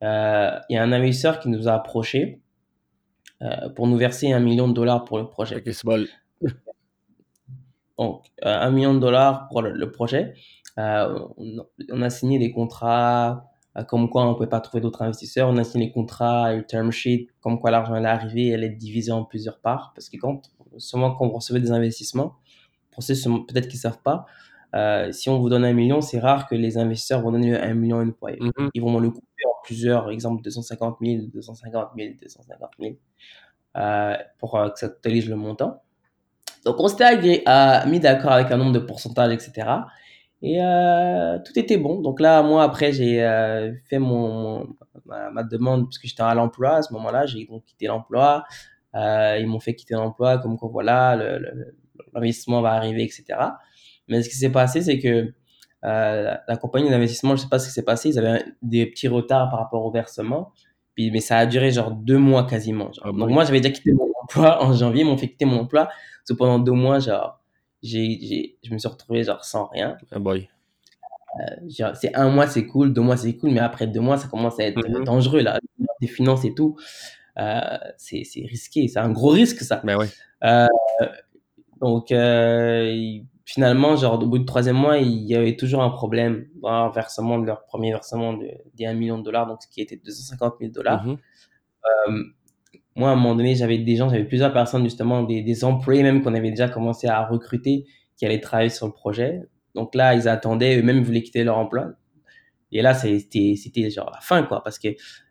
[0.03, 2.43] il y a un investisseur qui nous a approché
[3.43, 5.65] euh, pour nous verser un million de dollars pour le projet.
[7.99, 10.35] Donc euh, un million de dollars pour le, le projet.
[10.79, 11.19] Euh,
[11.91, 15.49] on, a signé des contrats euh, comme quoi on ne pouvait pas trouver d'autres investisseurs.
[15.49, 18.71] On a signé les contrats, le term sheet, comme quoi l'argent allait arriver, elle est
[18.71, 19.93] divisée en plusieurs parts.
[19.95, 20.43] Parce que quand,
[20.79, 22.37] souvent quand vous recevez des investissements,
[22.93, 23.15] pour ceux
[23.49, 24.27] peut-être qui ne savent pas,
[24.75, 27.75] euh, si on vous donne un million, c'est rare que les investisseurs vont donner un
[27.75, 28.31] million une fois.
[28.33, 28.71] Mhm.
[28.73, 29.27] Ils vont le couper
[29.63, 32.95] plusieurs, exemple 250 000, 250 000, 250 000,
[33.77, 35.83] euh, pour euh, que ça totalise le montant.
[36.65, 39.69] Donc on s'était euh, mis d'accord avec un nombre de pourcentages, etc.
[40.43, 42.01] Et euh, tout était bon.
[42.01, 43.19] Donc là, moi, après, j'ai
[43.89, 44.69] fait mon,
[45.07, 48.45] ma, ma demande, parce que j'étais à l'emploi à ce moment-là, j'ai donc quitté l'emploi.
[48.95, 51.17] Ils m'ont fait quitter l'emploi, comme quoi, voilà,
[52.13, 53.25] l'investissement va arriver, etc.
[54.09, 55.33] Mais ce qui s'est passé, c'est que
[55.85, 58.87] euh, la compagnie d'investissement, je ne sais pas ce qui s'est passé, ils avaient des
[58.87, 60.53] petits retards par rapport au versement.
[60.95, 62.93] Puis, mais ça a duré genre deux mois quasiment.
[62.93, 63.07] genre.
[63.09, 65.61] Ah Donc moi, j'avais déjà quitté mon emploi en janvier, ils m'ont fait quitter mon
[65.61, 65.89] emploi.
[66.29, 67.41] Que pendant deux mois, genre,
[67.83, 69.97] j'ai, je me suis retrouvé genre sans rien.
[70.15, 70.49] Oh boy.
[71.67, 74.29] Genre, c'est un mois, c'est cool, deux mois, c'est cool, mais après deux mois, ça
[74.29, 75.05] commence à être Mhm.
[75.05, 75.59] dangereux, là.
[76.01, 76.77] Des finances et tout,
[77.39, 77.61] euh,
[77.97, 79.81] c'est, risqué, c'est un gros risque, ça.
[79.85, 80.09] Ben ouais.
[80.45, 80.67] Euh,
[81.81, 86.47] donc, euh, finalement, genre, au bout du troisième mois, il y avait toujours un problème
[86.61, 89.69] dans le versement de leur premier versement de, des 1 million de dollars, donc ce
[89.69, 91.05] qui était 250 000 dollars.
[91.05, 91.17] Mhm.
[92.09, 92.23] Euh,
[92.95, 96.03] moi, à un moment donné, j'avais des gens, j'avais plusieurs personnes, justement, des, des employés
[96.03, 99.43] même qu'on avait déjà commencé à recruter qui allaient travailler sur le projet.
[99.75, 101.93] Donc là, ils attendaient, eux-mêmes, ils voulaient quitter leur emploi.
[102.71, 104.89] Et là, c'était, c'était genre la fin, quoi, parce que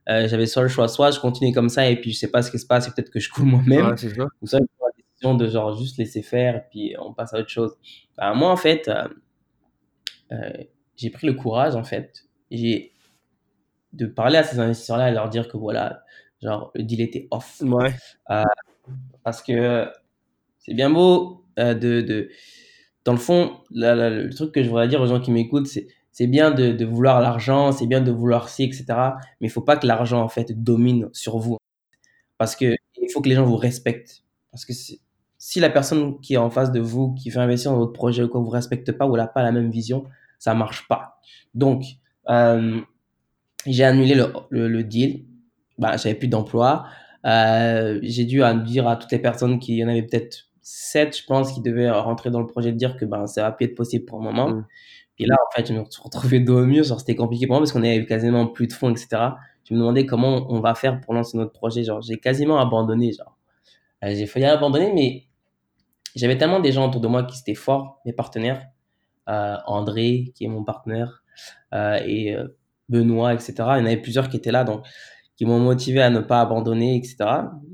[0.09, 2.41] euh, j'avais soit le choix, soit je continue comme ça et puis je sais pas
[2.41, 4.59] ce qui se passe et peut-être que je coule moi-même, Ouais, c'est ça.
[5.23, 7.75] De genre juste laisser faire et puis on passe à autre chose.
[8.17, 9.07] Ben, moi, en fait, euh,
[10.31, 10.51] euh,
[10.95, 12.91] j'ai pris le courage, en fait, j'ai
[13.93, 16.03] de parler à ces investisseurs-là et leur dire que voilà,
[16.41, 17.61] genre le deal était off.
[17.61, 17.93] Ouais.
[19.23, 19.87] Parce que
[20.59, 22.29] c'est bien beau euh, de, de.
[23.05, 25.67] Dans le fond, la- la- le truc que je voudrais dire aux gens qui m'écoutent,
[25.67, 29.19] c'est c'est bien de, de vouloir l'argent, c'est bien de vouloir ci, etc.
[29.41, 31.57] Mais il faut pas que l'argent, en fait, domine sur vous.
[32.37, 34.23] Parce que il faut que les gens vous respectent.
[34.51, 35.00] Parce que si,
[35.43, 38.21] si la personne qui est en face de vous, qui veut investir dans votre projet
[38.21, 40.05] ou quoi, vous respecte pas ou n'a pas la même vision,
[40.37, 41.19] ça marche pas.
[41.55, 41.83] Donc,
[42.29, 42.79] euh,
[43.65, 45.25] j'ai annulé le, le, le deal.
[45.79, 46.85] Bah, j'avais plus d'emploi.
[47.25, 51.25] Euh, j'ai dû dire à toutes les personnes qui, y en avait peut-être sept, je
[51.25, 53.75] pense, qui devaient rentrer dans le projet de dire que ben, ça va plus être
[53.75, 54.49] possible pour le moment.
[54.49, 54.65] Mm.
[55.15, 56.83] Puis là, en fait, je me suis retrouvé dos au mur.
[56.83, 59.35] Genre, c'était compliqué pour moi parce qu'on avait quasiment plus de fonds, etc.
[59.67, 61.83] Je me demandais comment on va faire pour lancer notre projet.
[61.83, 63.11] Genre, j'ai quasiment abandonné.
[63.13, 63.37] Genre,
[64.03, 65.23] Euh, j'ai failli abandonner, mais
[66.15, 68.65] j'avais tellement des gens autour de moi qui étaient forts, mes partenaires.
[69.29, 71.23] Euh, André, qui est mon partenaire,
[71.73, 72.47] euh, et euh,
[72.89, 73.53] Benoît, etc.
[73.57, 74.85] Il y en avait plusieurs qui étaient là, donc
[75.37, 77.17] qui m'ont motivé à ne pas abandonner, etc.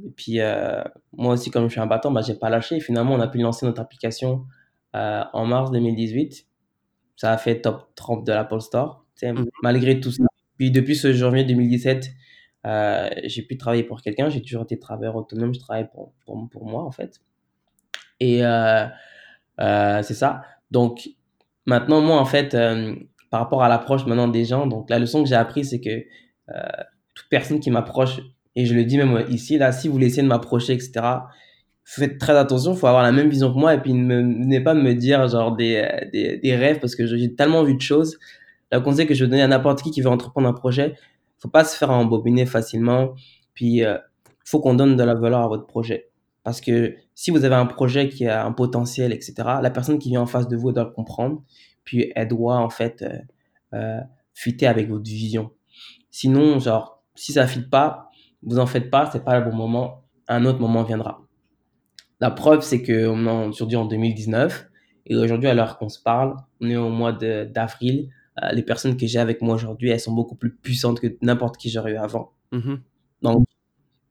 [0.05, 2.75] Et puis euh, moi aussi, comme je suis un battant, bah, j'ai pas lâché.
[2.77, 4.45] Et finalement, on a pu lancer notre application
[4.93, 6.47] en mars 2018.
[7.15, 9.45] Ça a fait top 30 de l'Apple Store, Mhm.
[9.63, 10.23] malgré tout ça.
[10.57, 12.09] Puis depuis ce janvier 2017,
[12.65, 14.29] euh, j'ai pu travailler pour quelqu'un.
[14.29, 15.53] J'ai toujours été travailleur autonome.
[15.53, 17.19] Je travaille pour, pour, pour moi, en fait.
[18.19, 18.85] Et euh,
[19.59, 20.43] euh, c'est ça.
[20.71, 21.09] Donc,
[21.65, 22.95] maintenant, moi, en fait, euh,
[23.29, 25.89] par rapport à l'approche maintenant des gens, donc la leçon que j'ai appris, c'est que
[25.89, 28.19] euh, toute personne qui m'approche,
[28.55, 31.05] et je le dis même ici, là, si vous essayez de m'approcher, etc.,
[31.83, 34.59] faites très attention, il faut avoir la même vision que moi, et puis ne venez
[34.61, 37.81] pas me dire genre des, euh, des, des rêves, parce que j'ai tellement vu de
[37.81, 38.17] choses.
[38.71, 40.95] Le conseil que je veux donner à n'importe qui qui veut entreprendre un projet,
[41.39, 43.13] faut pas se faire embobiner facilement,
[43.53, 44.01] puis il
[44.43, 46.06] faut qu'on donne de la valeur à votre projet.
[46.47, 50.07] Parce que si vous avez un projet qui a un potentiel, etc., la personne qui
[50.07, 51.43] vient en face de vous doit le comprendre,
[51.83, 53.17] puis elle doit en fait euh,
[53.73, 53.99] euh,
[54.33, 55.51] fitter avec votre vision.
[56.09, 58.09] Sinon, genre, si ça ne fit pas,
[58.43, 61.19] vous en faites pas, c'est pas le bon moment, un autre moment viendra.
[62.21, 64.69] La preuve, c'est qu'on est aujourd'hui en 2019,
[65.07, 68.07] et aujourd'hui, à l'heure qu'on se parle, on est au mois d'avril
[68.41, 71.57] euh, les personnes que j'ai avec moi aujourd'hui, elles sont beaucoup plus puissantes que n'importe
[71.57, 72.31] qui j'aurais eu avant.
[72.53, 72.79] Mhm.
[73.21, 73.43] Donc,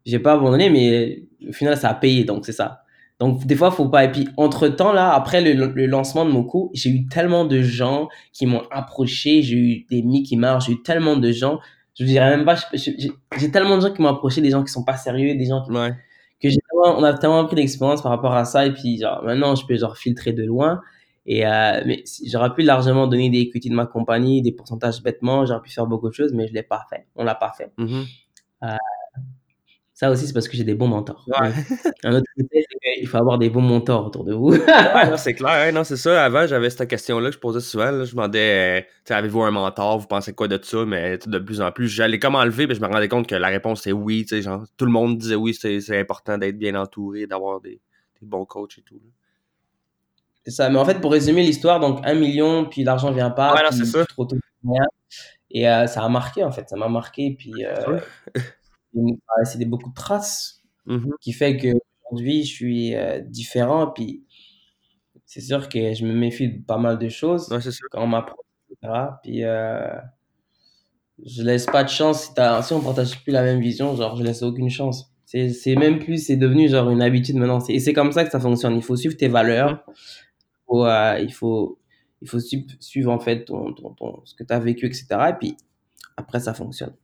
[0.07, 2.83] j'ai pas abandonné, mais au final, ça a payé, donc c'est ça.
[3.19, 4.05] Donc, des fois, faut pas.
[4.05, 8.09] Et puis, entre-temps, là, après le, le lancement de Moko, j'ai eu tellement de gens
[8.33, 11.59] qui m'ont approché, j'ai eu des qui marchent, j'ai eu tellement de gens.
[11.99, 14.85] Je dirais même pas, j'ai tellement de gens qui m'ont approché, des gens qui sont
[14.85, 15.93] pas sérieux, des gens qui, Ouais.
[16.43, 16.49] que
[16.85, 19.77] on a tellement pris d'expérience par rapport à ça, et puis, genre, maintenant, je peux,
[19.77, 20.81] genre, filtrer de loin.
[21.25, 25.45] Et, euh, mais j'aurais pu largement donner des equity de ma compagnie, des pourcentages bêtement,
[25.47, 27.07] j'aurais pu faire beaucoup de choses, mais je l'ai pas fait.
[27.17, 27.73] On l'a pas fait.
[27.79, 28.05] Mhm.
[29.99, 31.25] Ça aussi, c'est parce que j'ai des bons mentors.
[31.27, 31.49] Ouais.
[32.05, 32.65] Un autre c'est
[32.99, 34.53] qu'il faut avoir des bons mentors autour de vous.
[34.53, 34.61] Ouais,
[35.17, 35.49] c'est clair.
[35.69, 36.23] hein, non, c'est ça.
[36.23, 37.91] Avant, j'avais cette question-là que je posais souvent.
[37.91, 38.05] là.
[38.05, 39.99] Je demandais, euh, tu sais, avez-vous un mentor?
[39.99, 40.85] Vous pensez quoi de ça?
[40.85, 43.49] Mais de plus en plus, j'allais comme enlever, mais je me rendais compte que la
[43.49, 44.27] réponse c'est oui.
[44.31, 47.81] Genre, tout le monde disait oui, c'est important d'être bien entouré, d'avoir des,
[48.21, 48.97] des bons coachs et tout.
[48.97, 49.11] là.
[50.45, 50.69] C'est ça.
[50.69, 53.71] Mais en fait, pour résumer l'histoire, donc un million, puis l'argent vient pas, Ouais, non,
[53.71, 54.05] puis c'est ça.
[54.05, 54.37] trop tôt.
[55.51, 56.69] Et euh, ça a marqué, en fait.
[56.69, 57.35] Ça m'a marqué.
[57.39, 57.99] Puis, euh,
[58.97, 59.11] Ouais.
[59.13, 61.11] une- ça a laissé des- beaucoup de traces Mhm.
[61.21, 61.69] qui fait que
[62.11, 63.89] aujourd'hui je suis euh, différent.
[63.89, 64.25] Puis,
[65.25, 67.71] c'est sûr que je me méfie de pas mal de choses Ouais, ça.
[67.91, 68.93] quand on m'approche, etc.
[69.23, 69.89] Puis, euh,
[71.25, 72.25] je laisse pas de chance.
[72.27, 72.33] Si,
[72.67, 75.13] si on partage plus la même vision, genre, je laisse aucune chance.
[75.25, 77.59] C'est même plus, c'est devenu genre une habitude maintenant.
[77.69, 78.77] Et c'est comme ça que ça fonctionne.
[78.77, 79.85] Il faut suivre tes valeurs.
[79.89, 79.95] Il
[80.67, 81.79] faut, euh, il faut,
[82.23, 85.07] il faut suivre, suivre en fait ton, ton, ton- ce que tu as vécu, etc.
[85.31, 85.57] Et puis
[86.17, 86.95] après, ça fonctionne.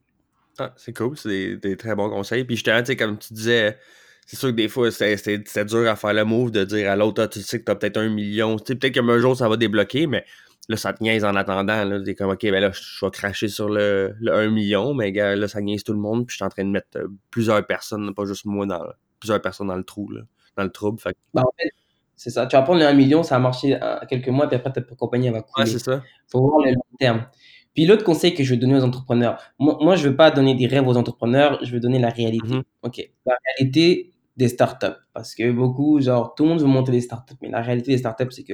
[0.59, 2.43] Ah, c'est cool, c'est des, des très bons conseils.
[2.43, 3.77] Puis justement, comme tu disais,
[4.25, 7.23] c'est sûr que des fois, c'est dur à faire le move de dire à l'autre,
[7.23, 8.57] Ah, tu sais que t'as peut-être un million.
[8.57, 10.25] Tu sais, peut-être qu'un jour, ça va débloquer, mais
[10.69, 11.83] là, ça te niaise en attendant.
[11.83, 15.11] Là, t'es comme, OK, ben là, je vais cracher sur le, le 1 million, mais
[15.11, 16.25] là, ça niaise tout le monde.
[16.25, 18.83] Puis je suis en train de mettre euh, plusieurs personnes, pas juste moi, dans
[19.19, 20.21] plusieurs personnes dans le trou, là,
[20.57, 20.99] dans le trouble.
[20.99, 21.71] Fait Bah, en fait,
[22.15, 22.45] c'est ça.
[22.45, 25.27] Tu vas prendre le 1 million, ça a marché quelques mois, puis après, ta compagnie
[25.27, 25.67] elle va couler.
[25.67, 26.01] c'est ça.
[26.31, 27.25] faut voir le long terme.
[27.73, 30.55] Puis l'autre conseil que je veux donner aux entrepreneurs, moi, moi je veux pas donner
[30.55, 32.61] des rêves aux entrepreneurs, je veux donner la réalité.
[32.83, 37.01] Ok, la réalité des startups, parce que beaucoup, genre, tout le monde veut monter des
[37.01, 38.53] startups, mais la réalité des startups, c'est que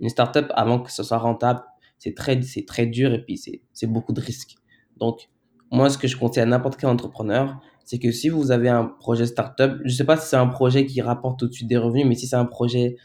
[0.00, 1.62] une startup, avant que ce soit rentable,
[1.98, 4.54] c'est très, c'est très dur et puis c'est, c'est beaucoup de risques.
[4.98, 5.28] Donc,
[5.70, 8.84] moi, ce que je conseille à n'importe quel entrepreneur, c'est que si vous avez un
[8.84, 11.76] projet startup, je sais pas si c'est un projet qui rapporte tout de suite des
[11.76, 12.96] revenus, mais si c'est un projet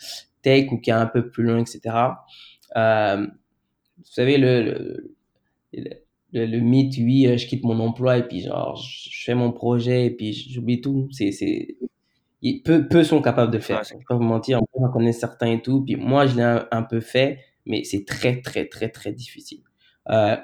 [0.41, 1.81] tech ou qui est un peu plus long, etc.,
[2.75, 3.27] euh,
[4.03, 5.11] savez, le, le,
[6.33, 9.51] le, le mythe, oui, euh, je quitte mon emploi et puis genre, je fais mon
[9.51, 11.07] projet et puis j'oublie tout.
[11.11, 11.77] C'est, c'est,
[12.63, 13.79] peu, peu sont capables de le faire.
[13.79, 15.81] Ouais, je ne vais pas vous mentir, on connaît certains et tout.
[15.83, 19.61] Puis moi, je l'ai un, un peu fait, mais c'est très, très, très, très difficile.
[20.09, 20.35] Euh,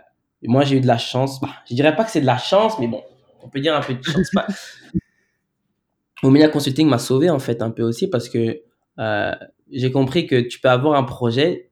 [0.44, 1.40] moi, j'ai eu de la chance.
[1.42, 3.02] Bah, je dirais pas que c'est de la chance, mais bon,
[3.44, 4.30] on peut dire un peu de chance.
[4.34, 4.46] Bah,
[6.24, 8.62] Omnia Consulting m'a sauvé en fait un peu aussi parce que
[9.00, 9.36] euh,
[9.72, 11.67] j'ai compris que tu peux avoir un projet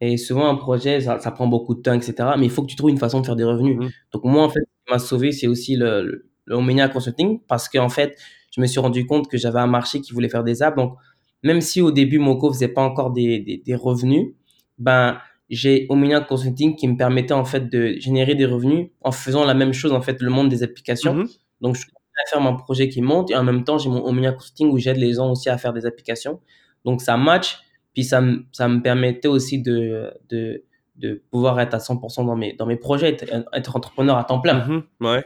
[0.00, 2.68] et souvent un projet ça, ça prend beaucoup de temps etc mais il faut que
[2.68, 3.90] tu trouves une façon de faire des revenus Mhm.
[4.12, 7.40] donc moi en fait ce qui m'a sauvé c'est aussi le, le, le Omnia Consulting
[7.48, 8.18] parce qu'en fait
[8.54, 10.94] je me suis rendu compte que j'avais un marché qui voulait faire des apps donc
[11.42, 14.34] même si au début Moco faisait pas encore des, des, des revenus
[14.78, 15.18] ben
[15.50, 19.54] j'ai Omnia Consulting qui me permettait en fait de générer des revenus en faisant la
[19.54, 21.28] même chose en fait le monde des applications Mhm.
[21.60, 24.04] donc, je continue à faire mon projet qui monte et en même temps, j'ai mon
[24.06, 26.40] Omnia Consulting où j'aide les gens aussi à faire des applications.
[26.84, 27.58] Donc, ça match.
[27.98, 30.62] Puis, ça, me- ça me permettait aussi de, de,
[30.96, 34.40] de pouvoir être à 100% dans mes, dans mes projets, être, être entrepreneur à temps
[34.40, 34.64] plein.
[34.64, 34.82] Mhm.
[35.00, 35.24] Ouais.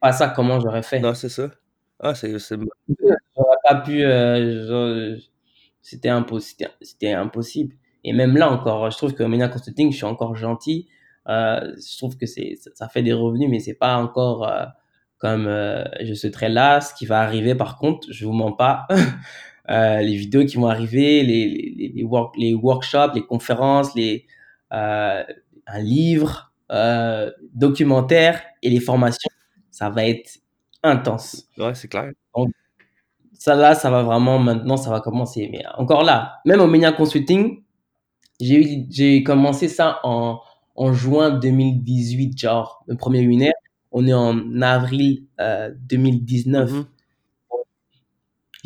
[0.00, 1.50] Pas ça, comment j'aurais fait Non, c'est ça.
[2.00, 2.30] Ah, c'est.
[2.38, 4.02] J'aurais pas pu.
[4.04, 5.16] euh,
[5.82, 7.74] c'était impos- c'était- c'était impossible.
[8.04, 10.88] Et même là encore, je trouve que Omnia Consulting, je suis encore gentil.
[11.28, 14.64] Euh, je trouve que c'est, ça- fait des revenus, mais c'est pas encore euh,
[15.18, 16.80] comme euh, je serai là.
[16.80, 18.86] Ce qui va arriver, par contre, je vous mens pas.
[19.70, 24.26] Euh, les vidéos qui vont arriver, les, les, les, work- les workshops, les conférences, les,
[24.72, 25.24] euh,
[25.66, 29.30] un livre, euh, documentaire et les formations,
[29.70, 30.38] ça va être
[30.82, 31.48] intense.
[31.58, 32.10] Ouais, c'est clair.
[33.38, 35.48] Ça là, ça va vraiment maintenant, ça va commencer.
[35.52, 37.62] Mais encore là, même au Menia Consulting,
[38.40, 40.40] j'ai commencé ça en,
[40.76, 43.54] en juin 2018, genre le premier webinaire.
[43.92, 46.72] On est en avril euh, 2019.
[46.72, 46.86] Mhm.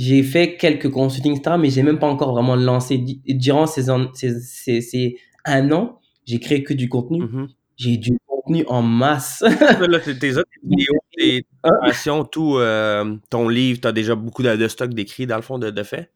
[0.00, 2.98] J'ai fait quelques consulting, etc., mais j'ai même pas encore vraiment lancé.
[3.28, 7.20] Durant ces, an- ces, ces, ces un an, j'ai créé que du contenu.
[7.22, 7.48] Mhm.
[7.76, 9.42] J'ai du contenu en masse.
[9.88, 14.68] Là, tes autres vidéos, tes formations, tout, euh, ton livre, t'as déjà beaucoup de, de
[14.68, 16.10] stock d'écrits, dans le fond, de, de fait?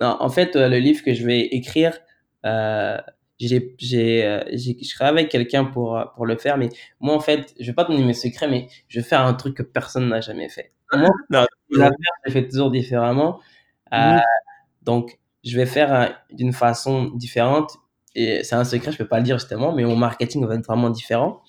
[0.00, 1.92] Non, en fait, euh, le livre que je vais écrire,
[2.44, 2.98] euh,
[3.38, 3.74] j'ai,
[4.24, 6.68] euh, je serai avec quelqu'un pour, pour le faire, mais
[7.00, 9.34] moi, en fait, je vais pas te donner mes secrets, mais je vais faire un
[9.34, 10.72] truc que personne n'a jamais fait.
[10.92, 11.46] Moi, Non.
[11.70, 13.40] les affaires, je les fais toujours différemment.
[13.92, 14.18] Euh.
[14.82, 17.76] Donc, je vais faire un- d'une façon différente.
[18.14, 20.66] et c'est un secret, je peux pas le dire justement, mais mon marketing va être
[20.66, 21.40] vraiment différent.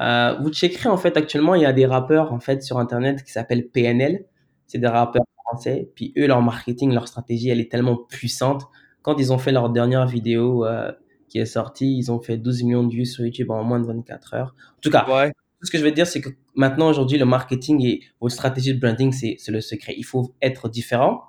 [0.00, 3.22] Euh, vous checkerez en fait actuellement, il y a des rappeurs en fait sur internet
[3.22, 4.24] qui s'appellent PNL.
[4.66, 5.88] C'est des rappeurs français.
[5.94, 8.64] Puis eux, leur marketing, leur stratégie, elle est tellement puissante.
[9.02, 10.90] Quand ils ont fait leur dernière vidéo euh,
[11.28, 13.86] qui est sortie, ils ont fait 12 millions de vues sur YouTube en moins de
[13.86, 14.54] 24 heures.
[14.76, 15.32] En tout cas, Ouais.
[15.66, 18.80] Ce que je veux dire, c'est que maintenant, aujourd'hui, le marketing et votre stratégie de
[18.80, 19.94] branding, c'est le secret.
[19.96, 21.22] Il faut être différent.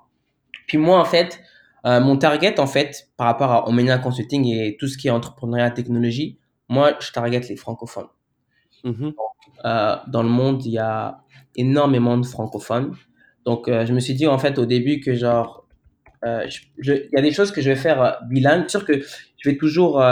[0.66, 1.40] Puis moi, en fait,
[1.86, 5.10] euh, mon target, en fait, par rapport à Omenia Consulting et tout ce qui est
[5.10, 8.08] entrepreneuriat technologie, moi, je target les francophones.
[8.84, 9.14] Mhm.
[9.64, 11.22] Euh, dans le monde, il y a
[11.56, 12.94] énormément de francophones.
[13.44, 15.66] Donc, euh, je me suis dit, en fait, au début, que genre,
[16.24, 16.50] il
[16.84, 18.68] y a des choses que je vais faire bilingue.
[18.68, 20.02] Sûr que je vais toujours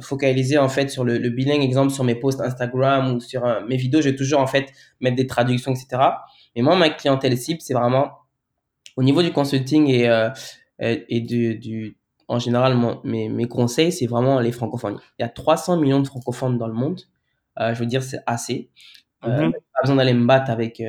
[0.00, 3.60] focaliser, en fait, sur le, le bilingue, exemple, sur mes posts Instagram ou sur euh,
[3.68, 4.00] mes vidéos.
[4.02, 4.66] Je vais toujours, en fait,
[5.00, 6.20] mettre des traductions, etc.
[6.54, 8.12] Mais moi, ma clientèle cible, c'est vraiment
[8.96, 10.30] au niveau du consulting et, euh,
[10.80, 11.96] et, et du, du,
[12.28, 14.98] en général, mon- mes, mes conseils, c'est vraiment les francophones.
[15.18, 17.00] Il y a 300 millions de francophones dans le monde.
[17.60, 18.70] Euh, je veux dire, c'est assez.
[19.24, 19.52] Euh, Mhm.
[19.52, 20.82] pas besoin d'aller me battre avec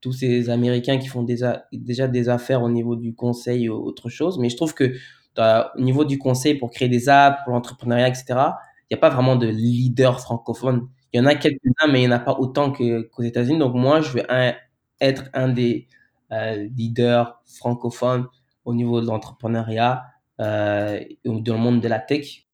[0.00, 4.08] tous ces Américains qui font déjà, déjà des affaires au niveau du conseil ou autre
[4.08, 4.38] chose.
[4.38, 4.94] Mais je trouve que
[5.38, 8.58] au niveau du conseil pour créer des apps, pour l'entrepreneuriat, etc.,
[8.90, 10.88] il n'y a pas vraiment de leader francophone.
[11.12, 13.58] Il y en a quelques-uns, mais il n'y en a pas autant qu'aux États-Unis.
[13.58, 14.54] Donc moi, je veux un-
[15.00, 15.88] être un des
[16.32, 18.26] euh, leaders francophones
[18.64, 20.04] au niveau de l'entrepreneuriat
[20.40, 22.46] euh, dans le monde de la tech,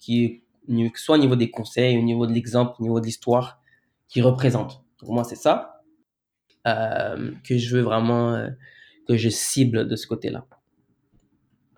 [0.00, 0.42] qui
[0.94, 3.60] soit au niveau des conseils, au niveau de l'exemple, au niveau de l'histoire,
[4.08, 4.82] qui représente.
[4.98, 5.82] Pour moi, c'est ça
[6.66, 8.50] euh, que je veux vraiment euh,
[9.08, 10.46] que je cible de ce côté-là.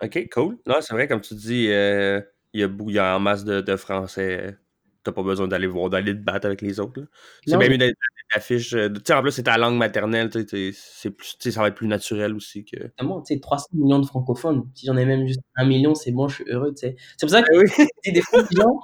[0.03, 0.57] Ok, cool.
[0.65, 2.21] Non, c'est vrai, comme tu dis, euh,
[2.53, 4.57] il y, a, bou- il y a en masse de, de Français.
[5.03, 6.99] T'as pas besoin d'aller voir, d'aller te battre avec les autres.
[7.01, 7.07] là.
[7.45, 7.95] C'est Non, bien mieux d'être
[8.33, 8.69] d'affiche.
[8.69, 10.29] Tu sais, en plus, c'est ta langue maternelle.
[10.29, 12.77] tu sais, t'es- c'est plus, tu sais, ça va être plus naturel aussi que.
[12.77, 14.69] Évidemment, tu sais, 300 millions de francophones.
[14.75, 16.95] Si j'en ai même juste un million, c'est bon, je suis heureux, tu sais.
[17.17, 17.85] C'est pour ça que Ah oui.
[18.03, 18.79] Et des fois, les gens,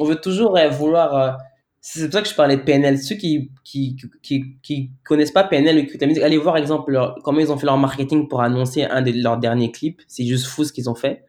[0.00, 1.14] on veut toujours euh, vouloir.
[1.16, 1.32] euh,
[1.80, 2.98] c'est pour ça que je parlais de PNL.
[2.98, 7.38] Ceux qui qui, qui, qui connaissent pas PNL écoutent la musique, allez voir, exemple, comment
[7.38, 10.02] ils ont fait leur marketing pour annoncer un de leurs derniers clips.
[10.08, 11.24] C'est juste fou ce qu'ils ont fait.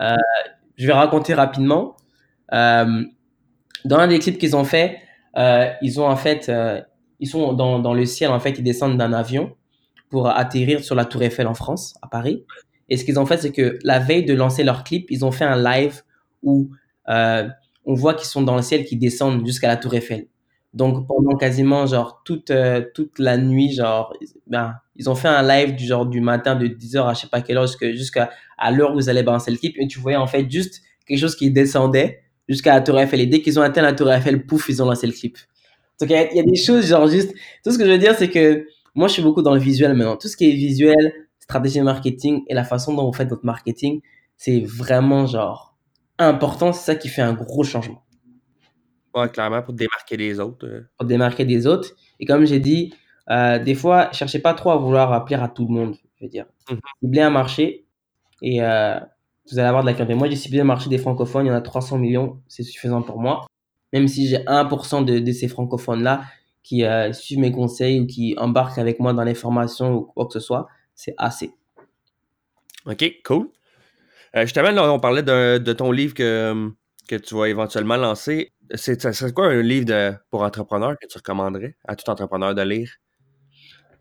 [0.00, 0.14] Euh,
[0.76, 1.96] je vais raconter rapidement.
[2.52, 3.04] Euh,
[3.84, 4.98] dans un des clips qu'ils ont fait,
[5.38, 6.52] euh, ils ont en fait,
[7.18, 9.56] ils sont dans, dans le ciel, en fait, ils descendent d'un avion
[10.10, 12.44] pour atterrir sur la Tour Eiffel en France, à Paris.
[12.88, 15.32] Et ce qu'ils ont fait, c'est que la veille de lancer leur clip, ils ont
[15.32, 16.02] fait un live
[16.42, 16.70] où
[17.86, 20.26] on voit qu'ils sont dans le ciel, qu'ils descendent jusqu'à la Tour Eiffel.
[20.74, 24.12] Donc pendant quasiment genre toute euh, toute la nuit, genre
[24.46, 27.28] ben ils ont fait un live du genre du matin de 10h à je sais
[27.28, 30.18] pas quelle heure jusqu'à à l'heure où ils allaient balancer le clip et tu voyais
[30.18, 33.62] en fait juste quelque chose qui descendait jusqu'à la Tour Eiffel et dès qu'ils ont
[33.62, 35.38] atteint la Tour Eiffel, pouf, ils ont lancé le clip.
[35.98, 37.32] Donc il y, y a des choses genre juste
[37.64, 39.94] tout ce que je veux dire c'est que moi je suis beaucoup dans le visuel
[39.94, 40.16] maintenant.
[40.16, 44.02] Tout ce qui est visuel, stratégie marketing et la façon dont vous faites votre marketing,
[44.36, 45.65] c'est vraiment genre
[46.18, 48.02] important, c'est ça qui fait un gros changement
[49.14, 50.66] Ouais, clairement, pour démarquer des autres.
[50.66, 50.82] euh.
[50.98, 51.90] pour démarquer des autres.
[52.20, 52.92] Et comme j'ai dit,
[53.30, 55.96] euh, des fois, cherchez pas trop à vouloir plaire à tout le monde.
[56.16, 56.46] Je veux dire,
[57.02, 57.86] ciblez un marché
[58.42, 58.98] et euh,
[59.50, 60.16] vous allez avoir de la clientèle.
[60.16, 61.46] Moi, j'ai ciblé le marché des francophones.
[61.46, 63.46] Il y en a 300 millions, c'est suffisant pour moi.
[63.92, 66.24] Même si j'ai 1% de, de ces francophones-là
[66.62, 70.32] qui suivent mes conseils ou qui embarquent avec moi dans les formations ou quoi que
[70.32, 71.52] ce soit, c'est assez.
[72.86, 73.48] Ok, cool.
[74.36, 76.70] Euh, justement, là, on parlait de ton livre que,
[77.08, 78.52] que tu vas éventuellement lancer.
[78.74, 82.90] C'est, quoi un livre de, pour entrepreneurs que tu recommanderais à tout entrepreneur de lire?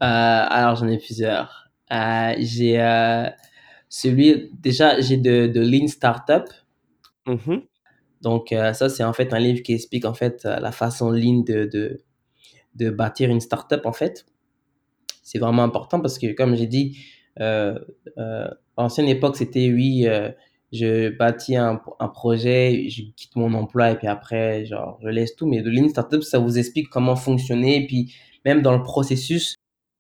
[0.02, 1.70] Euh, alors, j'en ai plusieurs.
[1.92, 3.30] Euh, j'ai euh,
[3.90, 6.46] celui, déjà, j'ai de, de Lean Startup.
[7.28, 7.62] Mhm.
[8.22, 11.12] Donc, euh, ça, c'est en fait un livre qui explique en fait euh, la façon
[11.12, 12.02] lean de, de,
[12.76, 14.26] de bâtir une startup en fait.
[15.22, 16.98] C'est vraiment important parce que, comme j'ai dit,
[17.40, 17.78] euh,
[18.18, 20.30] euh, à l'ancienne époque, c'était oui, euh,
[20.72, 25.36] je bâtis un, un projet, je quitte mon emploi et puis après, genre, je laisse
[25.36, 25.48] tout.
[25.48, 27.84] Mais le lean startup, ça vous explique comment fonctionner.
[27.84, 29.56] Et puis, même dans le processus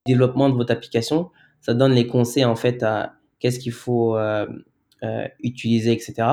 [0.06, 1.30] de développement de votre application,
[1.62, 4.46] ça donne les conseils en fait à qu'est-ce qu'il faut euh,
[5.04, 6.28] euh, utiliser, etc.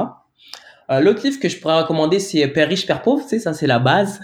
[0.91, 3.23] Euh, L'autre livre que je pourrais recommander, c'est Père riche, Père pauvre.
[3.23, 4.21] Tu sais, ça, c'est la base.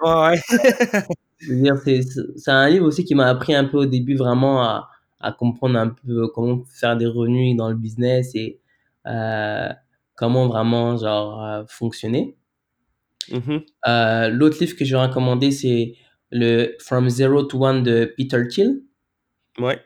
[0.00, 0.40] Ouais.
[1.44, 4.91] C'est un livre aussi qui m'a appris un peu au début vraiment à,
[5.22, 8.60] à comprendre un peu comment faire des revenus dans le business et
[9.06, 9.72] euh,
[10.16, 12.36] comment vraiment genre euh, fonctionner.
[13.30, 13.62] Mhm.
[13.86, 15.94] Euh, L'autre livre que je vais recommander, c'est
[16.30, 18.82] le From Zero to One de Peter Thiel.
[19.58, 19.80] Ouais.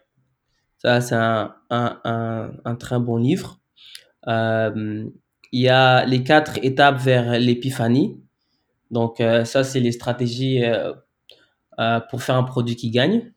[0.79, 3.59] Ça, c'est un, un, un, un très bon livre.
[4.29, 5.05] Euh,
[5.53, 8.21] il y a les quatre étapes vers l'épiphanie.
[8.91, 10.93] Donc, euh, ça, c'est les stratégies euh,
[11.81, 13.33] euh, pour faire un produit qui gagne.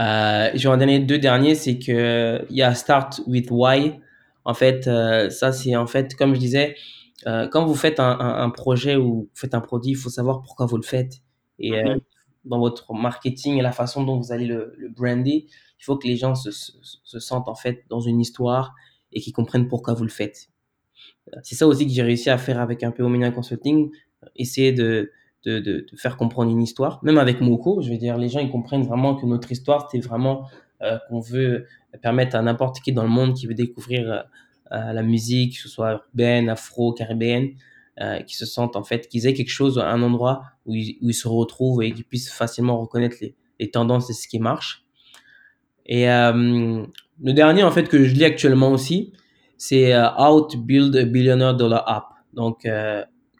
[0.00, 1.54] Euh, je vais en donner deux derniers.
[1.54, 4.00] C'est que il y a Start with Why.
[4.44, 6.76] En fait, euh, ça, c'est en fait, comme je disais,
[7.26, 10.08] euh, quand vous faites un, un, un, projet ou vous faites un produit, il faut
[10.08, 11.16] savoir pourquoi vous le faites.
[11.58, 12.00] Et euh, mm-hmm.
[12.44, 15.46] dans votre marketing et la façon dont vous allez le, le brander,
[15.80, 18.74] il faut que les gens se, se, se, sentent en fait dans une histoire
[19.12, 20.48] et qu'ils comprennent pourquoi vous le faites.
[21.42, 23.90] C'est ça aussi que j'ai réussi à faire avec un peu Omnia Consulting,
[24.34, 25.12] essayer de,
[25.48, 27.00] de, faire comprendre une histoire.
[27.02, 30.00] Même avec Moko, je veux dire, les gens ils comprennent vraiment que notre histoire, c'est
[30.00, 30.48] vraiment
[30.82, 31.66] euh, qu'on veut
[32.02, 34.22] permettre à n'importe qui dans le monde qui veut découvrir euh,
[34.72, 37.50] euh, la musique, que ce soit urbaine, afro, caribéenne,
[38.28, 41.82] qui se sentent en fait, qu'ils aient quelque chose, un endroit où ils, se retrouvent
[41.82, 43.16] et qu'ils puissent facilement reconnaître
[43.58, 44.84] les, tendances et ce qui marche.
[45.84, 46.86] Et le
[47.32, 49.12] dernier en fait que je lis actuellement aussi,
[49.56, 52.04] c'est How to Build a Billionaire Dollar App.
[52.34, 52.68] Donc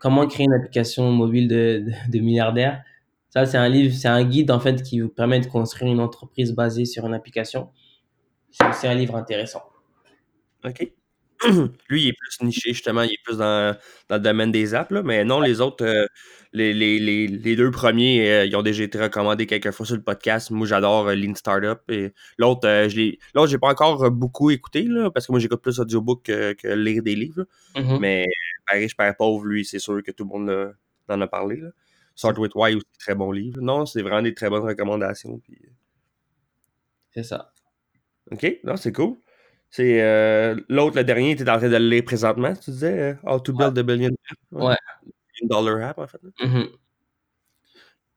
[0.01, 2.83] comment créer une application mobile de, de, de milliardaire.
[3.31, 6.01] Ça c'est un livre, c'est un guide en fait qui vous permet de construire une
[6.01, 7.69] entreprise basée sur une application.
[8.73, 9.63] C'est un livre intéressant.
[10.65, 10.93] OK.
[11.89, 13.77] Lui, il est plus niché, justement, il est plus dans,
[14.09, 16.07] dans le domaine des apps, là, mais non, les autres, euh,
[16.53, 19.95] les, les, les, les, deux premiers, euh, ils ont déjà été recommandés quelques fois sur
[19.95, 20.51] le podcast.
[20.51, 21.79] Moi, j'adore euh, Lean Startup.
[21.91, 25.63] Et l'autre, je l'ai, l'autre, j'ai pas encore beaucoup écouté, là, parce que moi, j'écoute
[25.63, 27.45] plus audiobook que, que lire des livres.
[27.77, 27.99] Mm-hmm.
[28.01, 28.27] Mais
[28.69, 31.57] pareil, je perds pauvre, lui, c'est sûr que tout le monde a, en a parlé.
[31.57, 31.71] Là.
[32.15, 33.61] Start with Why aussi, très bon livre.
[33.61, 35.39] Non, c'est vraiment des très bonnes recommandations.
[35.39, 35.59] Puis...
[37.11, 37.53] C'est ça.
[38.31, 39.17] OK, non, c'est cool.
[39.71, 43.01] C'est euh, l'autre, le dernier, tu es en train de le lire présentement, tu disais
[43.01, 43.81] euh, How to Build ouais.
[43.81, 44.39] a Billion App?
[44.51, 44.77] Ouais.
[45.35, 46.21] Billion Dollar App, en fait.
[46.23, 46.69] Mm -hmm.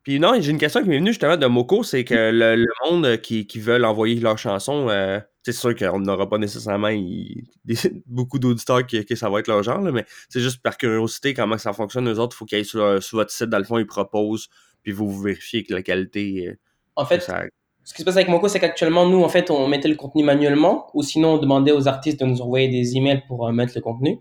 [0.03, 2.67] Puis non, j'ai une question qui m'est venue justement de Moko, c'est que le, le,
[2.85, 7.45] monde qui, qui veulent envoyer leurs chansons, euh, c'est sûr qu'on n'aura pas nécessairement il,
[7.65, 7.75] des,
[8.05, 11.33] beaucoup d'auditeurs qui, qui, ça va être leur genre, là, mais c'est juste par curiosité
[11.33, 12.09] comment ça fonctionne.
[12.09, 14.49] Eux autres, il faut qu'ils aillent sur, sur, votre site, dans le fond, ils proposent,
[14.83, 16.47] puis vous, vous vérifiez que la qualité.
[16.47, 16.57] Euh,
[16.95, 17.43] en fait, ça,
[17.83, 20.23] ce qui se passe avec Moko, c'est qu'actuellement, nous, en fait, on mettait le contenu
[20.23, 23.73] manuellement ou sinon on demandait aux artistes de nous envoyer des emails pour euh, mettre
[23.75, 24.19] le contenu.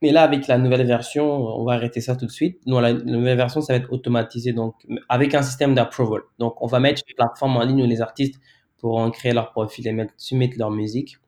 [0.00, 2.60] Mais là, avec la nouvelle version, on va arrêter ça tout de suite.
[2.66, 4.74] La, la nouvelle version, ça va être automatisé, donc
[5.08, 6.22] avec un système d'approval.
[6.38, 8.40] Donc, on va mettre une plateforme en ligne où les artistes
[8.78, 11.18] pourront créer leur profil et mettre, soumettre leur musique.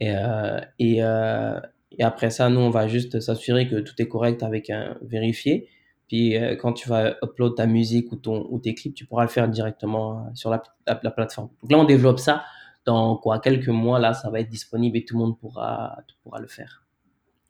[0.00, 1.60] Et, euh, et, euh,
[1.92, 5.68] et après ça, nous, on va juste s'assurer que tout est correct avec un vérifié.
[6.08, 9.22] Puis euh, quand tu vas upload ta musique ou, ton, ou tes clips, tu pourras
[9.22, 11.48] le faire directement sur la, la, la, plateforme.
[11.62, 12.44] Donc là, on développe ça.
[12.84, 16.38] Dans quoi, quelques mois, là, ça va être disponible et tout le monde pourra, pourra
[16.38, 16.84] le faire.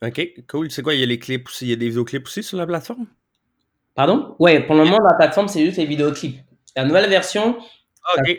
[0.05, 0.71] Ok, cool.
[0.71, 2.57] C'est quoi, il y a les clips aussi, il y a des vidéoclips aussi sur
[2.57, 3.07] la plateforme?
[3.95, 4.37] Pardon?
[4.39, 6.41] Ouais, pour le moment, la plateforme, c'est juste les vidéoclips.
[6.77, 7.57] La nouvelle version,
[8.17, 8.27] ok.
[8.27, 8.35] Je,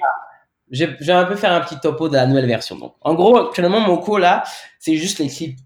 [0.72, 2.76] je, vais un peu faire un petit topo de la nouvelle version.
[2.76, 4.44] Donc, en gros, actuellement, Moko, là,
[4.80, 5.60] c'est juste les clips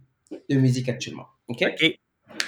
[0.50, 1.26] de musique actuellement.
[1.48, 1.64] Ok?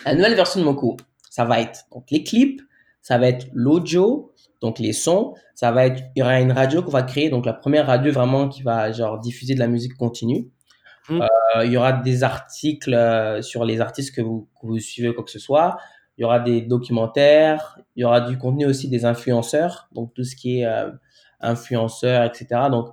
[0.06, 0.98] La nouvelle version de Moko,
[1.30, 2.62] ça va être donc les clips,
[3.02, 6.84] ça va être l'audio, donc les sons, ça va être, il y aura une radio
[6.84, 9.96] qu'on va créer, donc la première radio vraiment qui va genre diffuser de la musique
[9.96, 10.50] continue.
[11.10, 11.22] Mmh.
[11.22, 15.14] Euh, il y aura des articles euh, sur les artistes que vous, que vous suivez,
[15.14, 15.78] quoi que ce soit.
[16.18, 20.24] Il y aura des documentaires, il y aura du contenu aussi des influenceurs, donc tout
[20.24, 20.92] ce qui est euh,
[21.42, 22.48] influenceurs, etc.
[22.70, 22.90] Donc,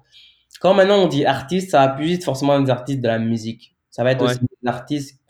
[0.61, 3.77] quand maintenant on dit artiste, ça va plus vite forcément des artistes de la musique.
[3.91, 4.31] Ça va être ouais.
[4.31, 5.21] aussi des artistes.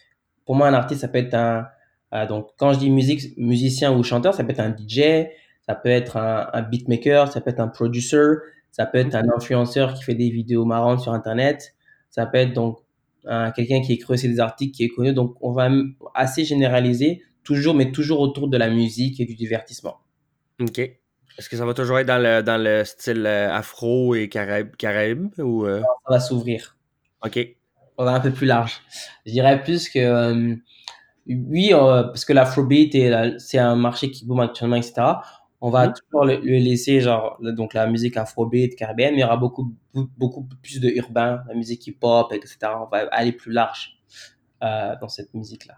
[0.45, 1.67] Pour moi, un artiste, ça peut être un,
[2.15, 5.29] euh, donc, quand je dis musique, musicien ou chanteur, ça peut être un DJ,
[5.67, 8.37] ça peut être un, un beatmaker, ça peut être un producer,
[8.73, 11.75] ça peut être un influenceur qui fait des vidéos marrantes sur Internet,
[12.11, 12.79] ça peut être donc
[13.55, 15.13] quelqu'un qui écrit aussi des articles, qui est connu.
[15.13, 15.69] Donc, on va
[16.15, 19.99] assez généraliser, toujours, mais toujours autour de la musique et du divertissement.
[20.61, 20.81] OK.
[21.39, 24.75] Est-ce que ça va toujours être dans le, dans le style euh, afro et caraïbe,
[24.77, 25.81] caraïbe ou euh...
[25.81, 26.77] Ça va s'ouvrir.
[27.25, 27.39] OK.
[27.97, 28.81] On va un peu plus large.
[29.25, 30.57] Je dirais plus que euh,
[31.29, 34.95] oui, euh, parce que l'afrobeat c'est un marché qui boom actuellement, etc.
[35.61, 35.95] On va mmh.
[35.95, 39.75] toujours le, le, laisser genre donc la musique afrobeat caribéenne, mais il y aura beaucoup
[39.93, 42.59] beaucoup plus de urbain, la musique hip-hop, etc.
[42.81, 43.99] On va aller plus large
[44.63, 45.75] euh, dans cette musique là.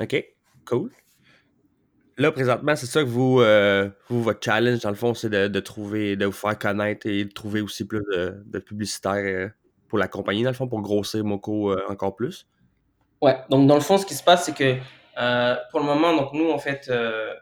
[0.00, 0.24] Ok,
[0.66, 0.92] cool.
[2.18, 5.46] Là, présentement, c'est ça que vous, euh, vous, votre challenge, dans le fond, c'est de,
[5.46, 9.48] de, trouver, de vous faire connaître et de trouver aussi plus de, de publicitaires euh,
[9.88, 12.46] pour la compagnie, dans le fond, pour grossir Moko euh, encore plus.
[13.20, 14.76] Ouais, donc dans le fond, ce qui se passe, c'est que
[15.20, 17.32] euh, pour le moment, donc nous, en fait, euh,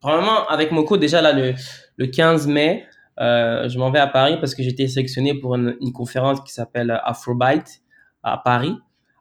[0.00, 1.54] probablement avec Moko, déjà là, le,
[1.96, 2.86] le 15 mai,
[3.18, 6.52] je m'en vais à Paris parce que j'ai été sélectionné pour une, une conférence qui
[6.52, 7.82] s'appelle Afrobyte
[8.22, 8.76] à Paris,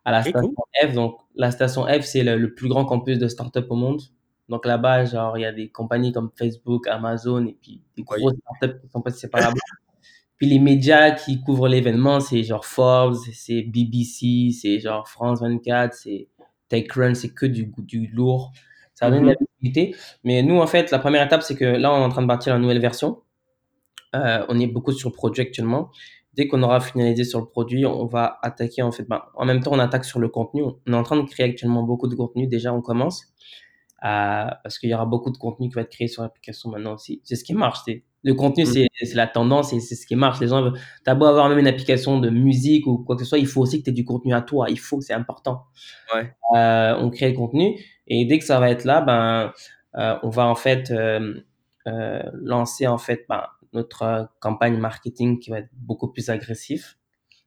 [0.05, 0.89] à la station cool.
[0.89, 0.93] F.
[0.93, 4.01] Donc, la station F, c'est le, le, plus grand campus de start-up au monde.
[4.49, 8.33] Donc là-bas, genre, il y a des compagnies comme Facebook, Amazon et puis des grosses
[8.41, 9.53] start-up qui sont passées par là-bas.
[10.37, 15.93] Puis les médias qui couvrent l'événement, c'est genre Forbes, c'est BBC, c'est genre France 24,
[15.93, 16.27] c'est
[16.69, 18.51] TechCrunch, c'est que du, du lourd.
[18.93, 19.25] Ça donne mm -hmm.
[19.25, 19.95] de la visibilité.
[20.23, 22.27] Mais nous, en fait, la première étape, c'est que là, on est en train de
[22.27, 23.21] bâtir la nouvelle version.
[24.15, 25.89] Euh, on est beaucoup sur le produit actuellement.
[26.35, 29.03] dès qu'on aura finalisé sur le produit, on va attaquer en fait.
[29.03, 30.63] Ben, en même temps, on attaque sur le contenu.
[30.63, 32.47] On est en train de créer actuellement beaucoup de contenu.
[32.47, 33.33] Déjà, on commence.
[34.03, 37.21] Parce qu'il y aura beaucoup de contenu qui va être créé sur l'application maintenant aussi.
[37.23, 37.79] C'est ce qui marche.
[38.23, 38.87] Le contenu, mm.
[39.01, 40.41] c'est la tendance et c'est ce qui marche.
[40.41, 40.73] Les gens,
[41.05, 43.61] t'as beau avoir même une application de musique ou quoi que ce soit, il faut
[43.61, 44.67] aussi que tu aies du contenu à toi.
[44.69, 45.65] Il faut, c'est important.
[46.13, 46.33] Ouais.
[46.55, 49.53] Euh, on crée le contenu et dès que ça va être là, ben,
[49.95, 51.41] euh, on va en fait euh,
[51.85, 56.97] lancer en fait ben, notre campagne marketing qui va être beaucoup plus agressif.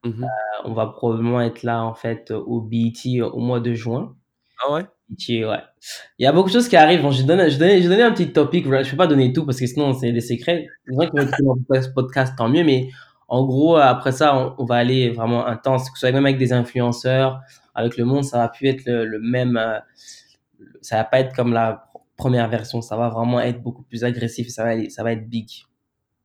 [0.05, 0.27] Mm-hmm.
[0.65, 4.15] On va probablement être là en fait au BET au mois de juin.
[4.63, 4.87] Ah ouais?
[5.11, 5.63] Ouais.
[6.19, 7.01] Il y a beaucoup de choses qui arrivent.
[7.11, 8.65] Je donne, je donne, je donne un petit topic.
[8.65, 10.69] Je ne peux pas donner tout parce que sinon, c'est des secrets.
[10.87, 12.65] Les gens qui vont écouter ce podcast, tant mieux.
[12.65, 12.89] Mais
[13.29, 15.91] en gros, après ça, on, va aller vraiment intense.
[15.91, 17.41] Que ce soit même avec des influenceurs,
[17.75, 19.57] avec le monde, ça va plus être le, même.
[19.57, 19.79] Euh,
[20.81, 22.81] ça va pas être comme la première version.
[22.83, 24.49] Ça va vraiment être beaucoup plus agressif.
[24.49, 25.49] Ça va, ça va être big.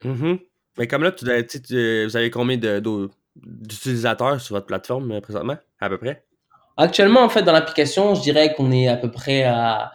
[0.03, 0.39] Mm-hmm.
[0.77, 2.57] Mais comme là, vous avez combien
[3.35, 6.25] d'utilisateurs sur votre plateforme euh, présentement, à peu près?
[6.81, 9.91] Actuellement, en fait, dans l'application, je dirais qu'on est à peu près à,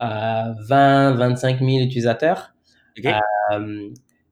[0.00, 2.52] 20, 25 000 utilisateurs
[3.06, 3.90] euh,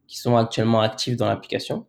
[0.08, 1.86] qui sont actuellement actifs dans l'application.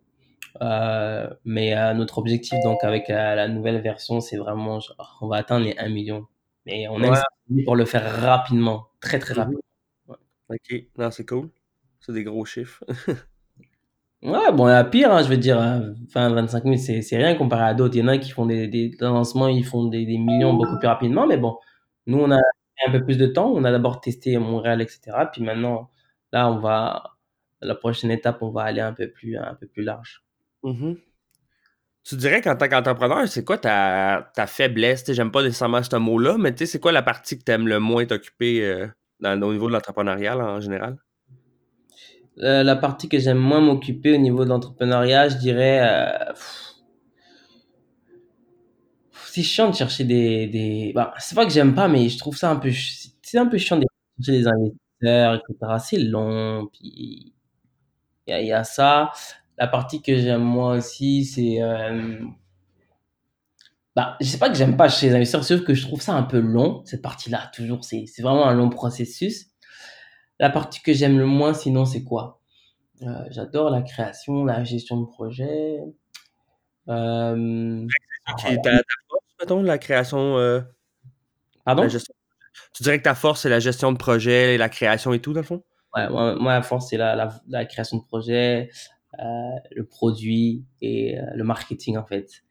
[0.61, 5.37] Euh, mais euh, notre objectif, donc, avec la, nouvelle version, c'est vraiment, genre, on va
[5.37, 6.27] atteindre les 1 million.
[6.67, 7.15] Mais on aime
[7.65, 9.39] pour le faire rapidement, très, très mhm.
[9.39, 9.61] rapidement.
[10.49, 11.49] Ok, non, c'est cool.
[11.99, 12.83] C'est des gros chiffres.
[14.23, 17.35] Ouais, bon, il y a pire, hein, je veux dire, 20, 25 000, c'est rien
[17.35, 17.95] comparé à d'autres.
[17.95, 20.87] Il y en a qui font des, des lancements, ils font des, millions beaucoup plus
[20.87, 21.57] rapidement, mais bon,
[22.07, 22.37] nous, on a
[22.87, 23.51] un peu plus de temps.
[23.53, 25.11] On a d'abord testé Montréal, etc.
[25.31, 25.89] Puis maintenant,
[26.31, 27.03] là, on va,
[27.61, 30.23] la prochaine étape, on va aller un peu plus, un peu plus large.
[30.63, 30.97] Mm-hmm.
[32.05, 35.03] Tu dirais qu'en tant qu'entrepreneur, c'est quoi ta, ta faiblesse?
[35.11, 38.05] J'aime pas nécessairement ce mot-là, mais c'est quoi la partie que tu aimes le moins
[38.05, 38.87] t'occuper euh,
[39.23, 40.97] au niveau de l'entrepreneuriat en général?
[42.39, 45.79] Euh, la partie que j'aime moins m'occuper au niveau de l'entrepreneuriat, je dirais.
[45.83, 46.33] Euh,
[49.11, 50.47] c'est chiant de chercher des.
[50.47, 50.91] des...
[50.95, 52.71] Bah, c'est pas que j'aime pas, mais je trouve ça un peu.
[53.21, 53.85] C'est un peu chiant de
[54.19, 55.73] chercher des investisseurs, etc.
[55.79, 56.67] C'est long.
[56.71, 57.33] Puis.
[58.27, 59.11] Il y, a ça.
[59.57, 61.61] La partie que j'aime moins aussi, c'est.
[61.61, 62.19] Euh...
[63.95, 66.13] Bah, je sais pas que j'aime pas chez les investisseurs, sauf que je trouve ça
[66.13, 67.83] un peu long, cette partie-là, toujours.
[67.83, 69.52] C'est vraiment un long processus.
[70.39, 72.41] La partie que j'aime le moins, sinon, c'est quoi?
[73.01, 75.79] Euh, J'adore la création, la gestion de projet.
[76.89, 77.87] Euh,
[78.41, 78.71] ta, ta
[79.09, 80.37] force, mettons, la création.
[80.37, 80.61] Euh,
[81.65, 81.87] Pardon?
[82.73, 85.41] Tu dirais que ta force, c'est la gestion de projet, la création et tout, dans
[85.41, 85.63] le fond?
[85.95, 88.69] Ouais, moi, moi la force, c'est la, la, création de projet,
[89.19, 89.23] euh,
[89.71, 92.43] le produit et euh, le marketing, en fait.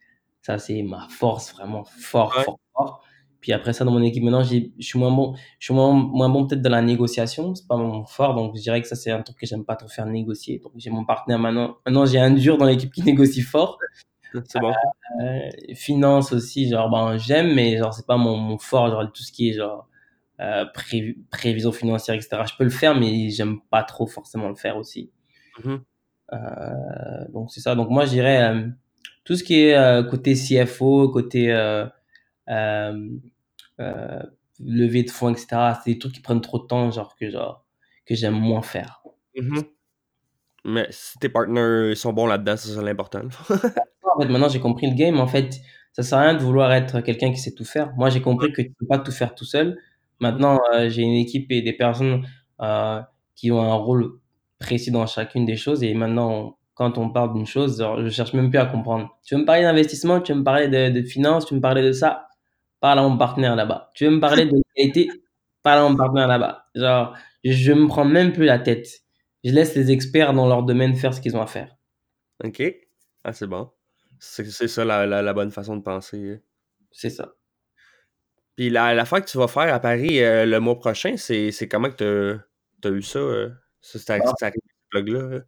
[0.42, 3.04] Ça, c'est ma force, vraiment fort, fort, fort.
[3.42, 6.28] Puis après ça, dans mon équipe, maintenant, je suis moins bon, je suis moins, moins
[6.28, 7.56] bon peut-être dans la négociation.
[7.56, 8.36] C'est pas mon fort.
[8.36, 10.60] Donc, je dirais que ça, c'est un truc que j'aime pas trop faire négocier.
[10.60, 11.76] Donc, j'ai mon partenaire maintenant.
[11.84, 13.78] Maintenant, j'ai un dur dans l'équipe qui négocie fort.
[14.44, 14.72] C'est bon.
[15.22, 18.88] Euh, finance aussi, genre, ben, j'aime, mais genre, c'est pas mon, mon, fort.
[18.88, 19.88] Genre, tout ce qui est, genre,
[20.38, 20.64] euh,
[21.32, 22.42] prévision financière, etc.
[22.48, 25.10] Je peux le faire, mais j'aime pas trop forcément le faire aussi.
[25.58, 25.80] Mm-hmm.
[26.32, 27.74] Euh, donc, c'est ça.
[27.74, 28.66] Donc, moi, je dirais
[29.24, 31.52] tout ce qui est côté CFO, côté
[33.82, 34.22] euh,
[34.60, 35.46] lever de fonds, etc.
[35.84, 37.66] C'est des trucs qui prennent trop de temps, genre que, genre,
[38.06, 39.02] que j'aime moins faire.
[39.36, 39.64] Mm-hmm.
[40.64, 43.22] Mais si tes partenaires sont bons là-dedans, c'est l'important.
[43.50, 45.18] en fait, maintenant, j'ai compris le game.
[45.18, 45.60] En fait,
[45.92, 47.92] ça sert à rien de vouloir être quelqu'un qui sait tout faire.
[47.96, 49.78] Moi, j'ai compris que tu peux pas tout faire tout seul.
[50.20, 52.24] Maintenant, euh, j'ai une équipe et des personnes
[52.60, 53.00] euh,
[53.34, 54.20] qui ont un rôle
[54.58, 55.82] précis dans chacune des choses.
[55.82, 59.10] Et maintenant, quand on parle d'une chose, genre, je cherche même plus à comprendre.
[59.26, 61.62] Tu veux me parler d'investissement, tu veux me parler de, de finances, tu veux me
[61.62, 62.28] parler de ça?
[62.82, 63.90] Parle à mon partenaire là-bas.
[63.94, 65.08] Tu veux me parler de qualité,
[65.62, 66.66] parle à mon partenaire là-bas.
[66.74, 68.88] Genre, je me prends même plus la tête.
[69.44, 71.74] Je laisse les experts dans leur domaine faire ce qu'ils ont à faire.
[72.44, 72.62] OK.
[73.24, 73.70] Ah, c'est bon.
[74.18, 76.40] C'est ça la, la, bonne façon de penser.
[76.90, 77.34] C'est ça.
[78.56, 81.68] Puis la, la fois que tu vas faire à Paris euh, le mois prochain, c'est
[81.70, 82.38] comment que
[82.82, 83.18] tu as, eu ça?
[83.18, 84.50] Euh, ça c'est ah.
[84.92, 85.40] là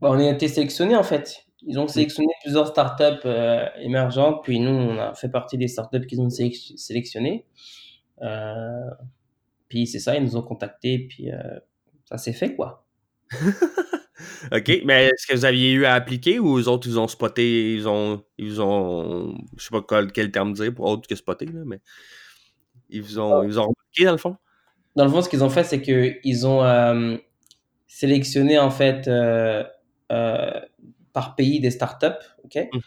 [0.00, 1.46] On a été sélectionné en fait.
[1.64, 6.06] Ils ont sélectionné plusieurs startups euh, émergentes, puis nous, on a fait partie des startups
[6.06, 7.46] qu'ils ont sélectionnées.
[8.22, 8.90] Euh,
[9.68, 11.36] puis c'est ça, ils nous ont contactés, puis euh,
[12.04, 12.84] ça s'est fait, quoi.
[14.52, 17.74] OK, mais est-ce que vous aviez eu à appliquer ou les autres, ils ont spoté,
[17.74, 21.46] ils ont, ils ont, je sais pas quel, quel terme dire pour autre que spotter,
[21.46, 21.80] là, mais
[22.90, 24.36] ils ont, ils ont remarqué dans le fond?
[24.96, 27.18] Dans le fond, ce qu'ils ont fait, c'est qu'ils ont
[27.86, 29.08] sélectionné, en fait,
[31.12, 32.06] par pays des startups.
[32.44, 32.68] ok?
[32.72, 32.80] Mhm.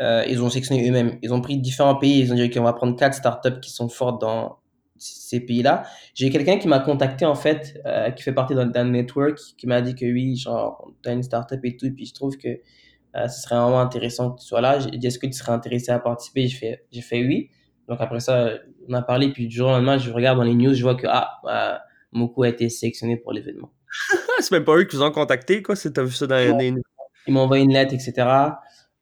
[0.00, 1.18] euh, ils ont sélectionné eux-mêmes.
[1.22, 2.20] Ils ont pris différents pays.
[2.20, 4.58] Ils ont dit qu'on va prendre quatre startups qui sont fortes dans
[4.96, 5.84] ces pays-là.
[6.14, 9.80] J'ai quelqu'un qui m'a contacté en fait, euh, qui fait partie d'un network, qui m'a
[9.82, 11.86] dit que oui, genre, t'as une startup et tout.
[11.86, 14.78] Et puis je trouve que euh, ce serait vraiment intéressant que tu sois là.
[14.78, 16.48] J'ai dit, est-ce que tu serais intéressé à participer?
[16.48, 17.50] J'ai fait, j'ai fait oui.
[17.88, 18.50] Donc après ça,
[18.88, 20.94] on a parlé, puis du jour au lendemain, je regarde dans les news, je vois
[20.94, 21.82] que ah,
[22.12, 23.70] Moko a été sélectionné pour l'événement.
[24.40, 26.70] c'est même pas eux qui vous ont contacté, quoi, si t'as vu ça dans les
[26.70, 26.82] news.
[27.26, 28.12] Ils m'ont envoyé une lettre, etc.,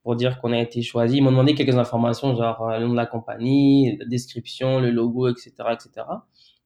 [0.03, 1.19] pour dire qu'on a été choisi.
[1.19, 4.91] Ils m'ont demandé quelques informations, genre euh, le nom de la compagnie, la description, le
[4.91, 6.07] logo, etc., etc.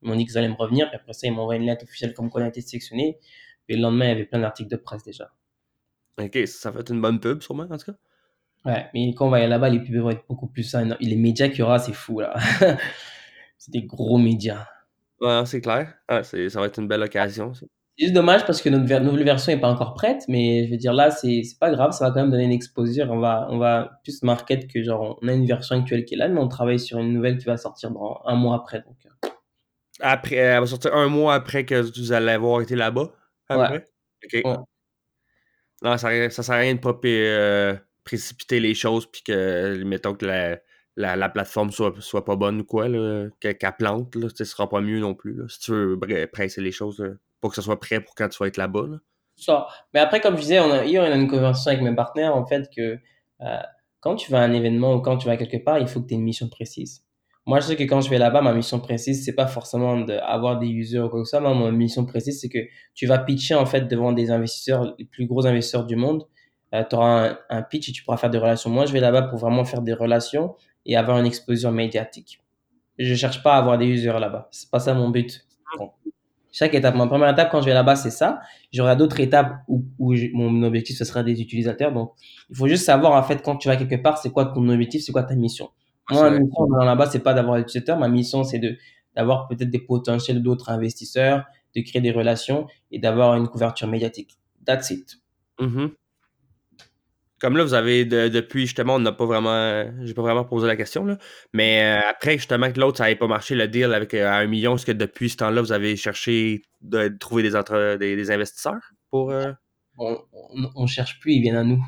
[0.02, 1.84] Ils m'ont dit qu'ils allaient me revenir, puis après ça, ils m'ont envoyé une lettre
[1.84, 3.18] officielle comme qu'on a été sélectionné.
[3.68, 5.30] Et le lendemain, il y avait plein d'articles de presse déjà.
[6.18, 7.98] Ok, ça fait une bonne pub, sûrement, en tout cas.
[8.64, 10.82] Ouais, mais quand on va aller là-bas, les pubs vont être beaucoup plus ça.
[11.00, 12.34] Les médias qu'il y aura, c'est fou, là.
[13.58, 14.66] c'est des gros médias.
[15.20, 15.94] Ouais, c'est clair.
[16.08, 17.66] Ah, ça va être une belle occasion, ça.
[17.98, 20.76] C'est juste dommage parce que notre nouvelle version n'est pas encore prête, mais je veux
[20.76, 23.10] dire, là, c'est pas grave, ça va quand même donner une exposure.
[23.10, 26.18] On va, on va plus market que genre, on a une version actuelle qui est
[26.18, 28.82] là, mais on travaille sur une nouvelle qui va sortir dans un mois après.
[28.82, 28.96] Donc.
[29.06, 29.28] Euh.
[30.00, 33.12] Après, elle va sortir un mois après que vous allez avoir été là-bas?
[33.48, 33.84] Ouais.
[34.24, 34.42] Ok.
[35.82, 40.14] Non, ça, ça sert à rien de pas euh, précipiter les choses, puis que, mettons
[40.14, 40.58] que la,
[40.96, 42.88] la, la, plateforme soit, soit pas bonne ou quoi,
[43.40, 45.38] qu'elle plante, là, ce sera pas mieux non plus.
[45.48, 45.98] si tu veux
[46.30, 47.02] presser les choses
[47.40, 48.86] pour que ça soit prêt pour quand tu vas être là-bas.
[49.36, 49.66] Ça.
[49.92, 52.34] Mais après, comme je disais, on a, hier, on a une conversation avec mes partenaires,
[52.34, 52.98] en fait, que
[53.42, 53.62] euh,
[54.00, 56.06] quand tu vas à un événement ou quand tu vas quelque part, il faut que
[56.06, 57.04] tu aies une mission précise.
[57.44, 60.58] Moi, je sais que quand je vais là-bas, ma mission précise, c'est pas forcément d'avoir
[60.58, 61.38] des users ou quoi que ça.
[61.38, 62.58] Moi, ma mission précise, c'est que
[62.94, 66.26] tu vas pitcher, en fait, devant des investisseurs, les plus gros investisseurs du monde.
[66.74, 68.70] Euh, tu auras un, un, pitch et tu pourras faire des relations.
[68.70, 72.40] Moi, je vais là-bas pour vraiment faire des relations et avoir une exposition médiatique.
[72.98, 74.48] Je cherche pas à avoir des users là-bas.
[74.50, 75.46] C'est pas ça mon but.
[76.58, 78.40] Chaque étape, ma première étape quand je vais là-bas, c'est ça.
[78.72, 81.92] J'aurai d'autres étapes où, où mon objectif, ce sera des utilisateurs.
[81.92, 82.14] Donc,
[82.48, 85.02] il faut juste savoir, en fait, quand tu vas quelque part, c'est quoi ton objectif,
[85.04, 85.68] c'est quoi ta mission.
[86.10, 87.98] Moi, ma mission là-bas, c'est pas d'avoir des utilisateurs.
[87.98, 88.78] Ma mission, c'est de,
[89.14, 91.44] d'avoir peut-être des potentiels d'autres investisseurs,
[91.74, 94.38] de créer des relations et d'avoir une couverture médiatique.
[94.64, 95.16] That's it.
[95.60, 95.90] Mm-hmm.
[97.40, 99.84] Comme là, vous avez depuis justement, on n'a pas vraiment.
[100.02, 101.18] J'ai pas vraiment posé la question, là.
[101.52, 104.46] Mais euh, après, justement, que l'autre, ça n'avait pas marché, le deal avec euh, un
[104.46, 108.92] million, est-ce que depuis ce temps-là, vous avez cherché de, trouver des, entre, des, investisseurs
[109.10, 109.32] pour.
[109.32, 109.52] Euh?
[109.98, 110.18] On,
[110.74, 111.82] on, cherche plus, ils viennent à nous.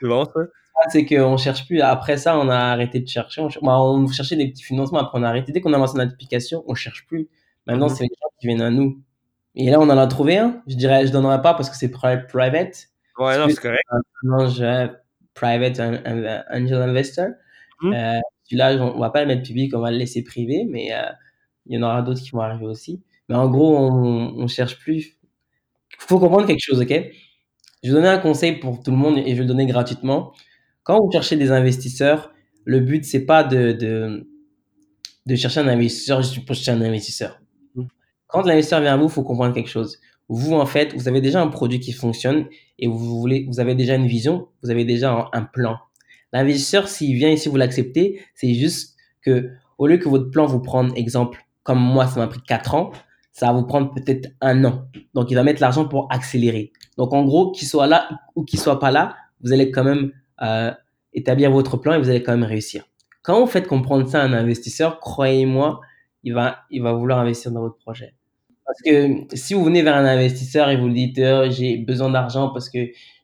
[0.00, 0.40] C'est bon, ça?
[0.88, 1.80] C'est qu'on cherche plus.
[1.80, 3.40] Après ça, on a arrêté de chercher.
[3.40, 5.00] On, bah, on cherchait des petits financements.
[5.00, 5.52] Après, on a arrêté.
[5.52, 7.28] Dès qu'on a lancé notre application, on cherche plus.
[7.66, 7.94] Maintenant, mm-hmm.
[7.96, 9.02] c'est les gens qui viennent à nous.
[9.54, 10.62] Et là, on en a trouvé un.
[10.66, 12.88] Je dirais, je donnerai pas parce que c'est private.
[13.18, 13.82] Ouais, non, c'est correct.
[13.90, 14.90] Un
[15.34, 17.28] private angel investor.
[17.82, 17.92] Mmh.
[17.92, 21.02] Euh, celui-là, on va pas le mettre public, on va le laisser privé, mais euh,
[21.66, 23.02] il y en aura d'autres qui vont arriver aussi.
[23.28, 25.16] Mais en gros, on, on cherche plus.
[25.92, 26.92] Il faut comprendre quelque chose, ok?
[27.82, 30.32] Je vais donner un conseil pour tout le monde et je vais le donner gratuitement.
[30.82, 32.32] Quand vous cherchez des investisseurs,
[32.64, 34.28] le but, c'est pas de, de,
[35.26, 37.39] de chercher un investisseur juste pour chercher un investisseur.
[38.30, 39.98] Quand l'investisseur vient à vous, il faut comprendre quelque chose.
[40.28, 42.46] Vous, en fait, vous avez déjà un produit qui fonctionne
[42.78, 45.78] et vous, voulez, vous avez déjà une vision, vous avez déjà un, plan.
[46.32, 50.60] L'investisseur, s'il vient ici, vous l'acceptez, c'est juste que au lieu que votre plan vous
[50.60, 52.92] prenne, exemple, comme moi, ça m'a pris 4 ans,
[53.32, 54.86] ça va vous prendre peut-être un an.
[55.14, 56.72] Donc, il va mettre l'argent pour accélérer.
[56.96, 60.12] Donc, en gros, qu'il soit là ou qu'il soit pas là, vous allez quand même
[60.42, 60.70] euh,
[61.12, 62.84] établir votre plan et vous allez quand même réussir.
[63.22, 65.80] Quand vous faites comprendre ça à un investisseur, croyez-moi,
[66.22, 68.14] il va, il va vouloir investir dans votre projet.
[68.64, 72.10] Parce que si vous venez vers un investisseur et vous lui dites oh, j'ai besoin
[72.10, 72.78] d'argent parce que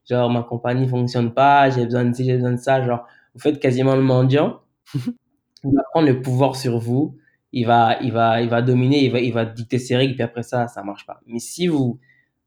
[0.09, 3.41] genre ma compagnie fonctionne pas, j'ai besoin de ci, j'ai besoin de ça, genre vous
[3.41, 4.61] faites quasiment le mendiant.
[4.95, 7.17] il va prendre le pouvoir sur vous,
[7.53, 10.23] il va, il va, il va dominer, il va, il va dicter ses règles, puis
[10.23, 11.21] après ça, ça marche pas.
[11.27, 12.01] Mais si vous,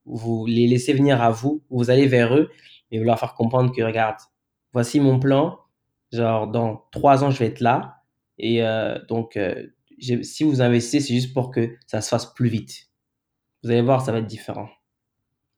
[0.06, 2.50] vous les laissez venir à vous, vous allez vers eux
[2.92, 4.18] et vous leur faire comprendre que regarde,
[4.74, 5.60] voici mon plan,
[6.12, 8.02] genre dans trois ans je vais être là
[8.38, 9.68] et euh, donc euh,
[10.00, 12.90] si vous investissez, c'est juste pour que ça se fasse plus vite.
[13.64, 14.70] Vous allez voir, ça va être différent.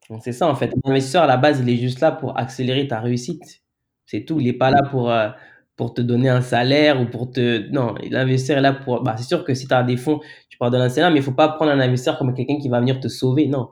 [0.09, 0.71] Donc c'est ça en fait.
[0.85, 3.61] L'investisseur à la base, il est juste là pour accélérer ta réussite.
[4.05, 4.39] C'est tout.
[4.39, 5.29] Il n'est pas là pour, euh,
[5.77, 7.69] pour te donner un salaire ou pour te.
[7.71, 9.03] Non, l'investisseur est là pour.
[9.03, 10.19] Bah, c'est sûr que si tu as des fonds,
[10.49, 12.69] tu donner un salaire, mais il ne faut pas prendre un investisseur comme quelqu'un qui
[12.69, 13.47] va venir te sauver.
[13.47, 13.69] Non.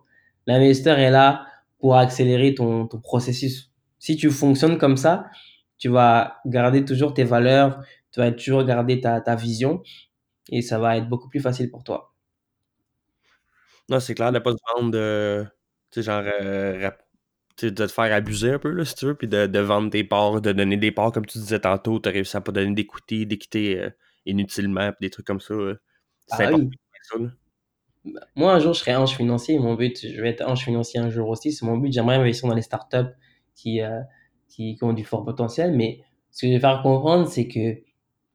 [0.47, 1.45] L'investisseur est là
[1.79, 3.71] pour accélérer ton, ton processus.
[3.99, 5.25] Si tu fonctionnes comme ça,
[5.77, 9.81] tu vas garder toujours tes valeurs, tu vas toujours garder ta, ta vision
[10.51, 12.13] et ça va être beaucoup plus facile pour toi.
[13.89, 15.45] Non, c'est clair de pas se vendre de.
[15.91, 16.23] Tu sais, genre.
[16.25, 16.91] Euh,
[17.61, 20.05] de te faire abuser un peu, là, si tu veux, puis de, de, vendre des
[20.05, 23.25] parts, de donner des parts, comme tu disais tantôt, tu réussi à pas donner d'écouter,
[23.25, 23.89] d'équité euh,
[24.25, 25.53] inutilement, puis des trucs comme ça.
[26.27, 26.69] c'est ah, important.
[28.05, 29.59] Bah, moi, un jour, je serai ange financier.
[29.59, 31.51] Mon but, je vais être ange financier un jour aussi.
[31.51, 31.91] C'est mon but.
[31.91, 33.11] J'aimerais investir dans les startups
[33.55, 33.99] qui, euh,
[34.47, 35.75] qui, qui, ont du fort potentiel.
[35.75, 37.81] Mais ce que je vais faire comprendre, c'est que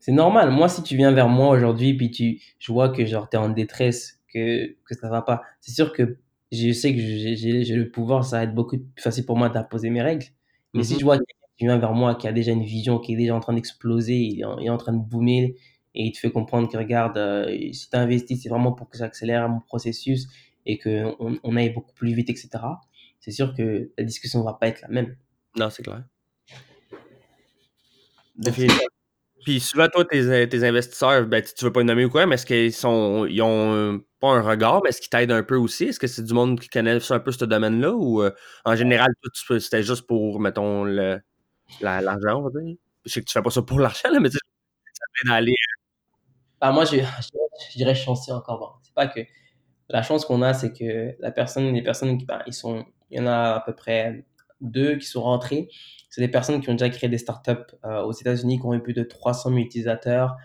[0.04, 0.50] c'est normal.
[0.50, 3.40] Moi, si tu viens vers moi aujourd'hui, puis tu, je vois que genre, tu es
[3.40, 5.40] en détresse, que, que ça va pas.
[5.62, 6.18] C'est sûr que
[6.52, 9.88] je sais que j'ai le pouvoir, ça va être beaucoup plus facile pour moi d'imposer
[9.88, 10.26] mes règles.
[10.74, 10.98] Mais si Mhm.
[11.00, 13.34] je vois quelqu'un qui vient vers moi, qui a déjà une vision, qui est déjà
[13.34, 15.54] en train d'exploser, il est en il est en train de boomer
[15.94, 18.98] et il te fait comprendre que regarde, heu, si tu investis, c'est vraiment pour que
[18.98, 20.28] j'accélère mon processus
[20.66, 22.82] et qu'on on aille beaucoup plus vite et cetera.
[23.20, 25.16] C'est sûr que la discussion va pas être la même.
[25.56, 26.04] Non, c'est clair.
[28.36, 28.93] Définitivement.
[29.44, 32.36] Puis souvent, toi, tes, tes investisseurs, ben, tu veux pas les nommer ou quoi, mais
[32.36, 35.56] est-ce qu'ils sont, ils ont euh, pas un regard, mais est-ce qu'ils t'aident un peu
[35.56, 35.84] aussi?
[35.84, 38.30] Est-ce que c'est du monde qui connaît un peu ce domaine-là ou euh,
[38.64, 39.10] en général,
[39.58, 40.84] c'était juste pour, mettons,
[41.80, 42.76] l'argent, on va dire?
[43.04, 44.40] Je sais que tu fais pas ça pour l'argent, mais tu sais,
[44.94, 45.54] ça peut aller.
[46.60, 47.28] bah, moi, je je
[47.72, 49.20] je dirais chanceux encore, bon, c'est pas que
[49.88, 53.20] la chance qu'on a, c'est que la personne les personnes bah, ils sont il y
[53.20, 54.24] en a à peu près
[54.60, 55.68] 2 qui sont rentrés.
[56.14, 57.52] C'est des personnes qui ont déjà créé des startups,
[57.84, 60.36] heu, aux États-Unis, qui ont eu plus de 300 000 utilisateurs,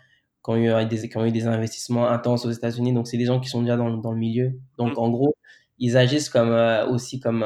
[0.43, 2.93] qui ont eu, heu, des qui ont eu des investissements intenses aux États-Unis.
[2.93, 4.53] Donc c'est des gens qui sont déjà dans le dans le milieu.
[4.77, 4.99] Donc Mmh.
[4.99, 5.35] en gros,
[5.79, 7.45] ils agissent comme, heu, aussi comme,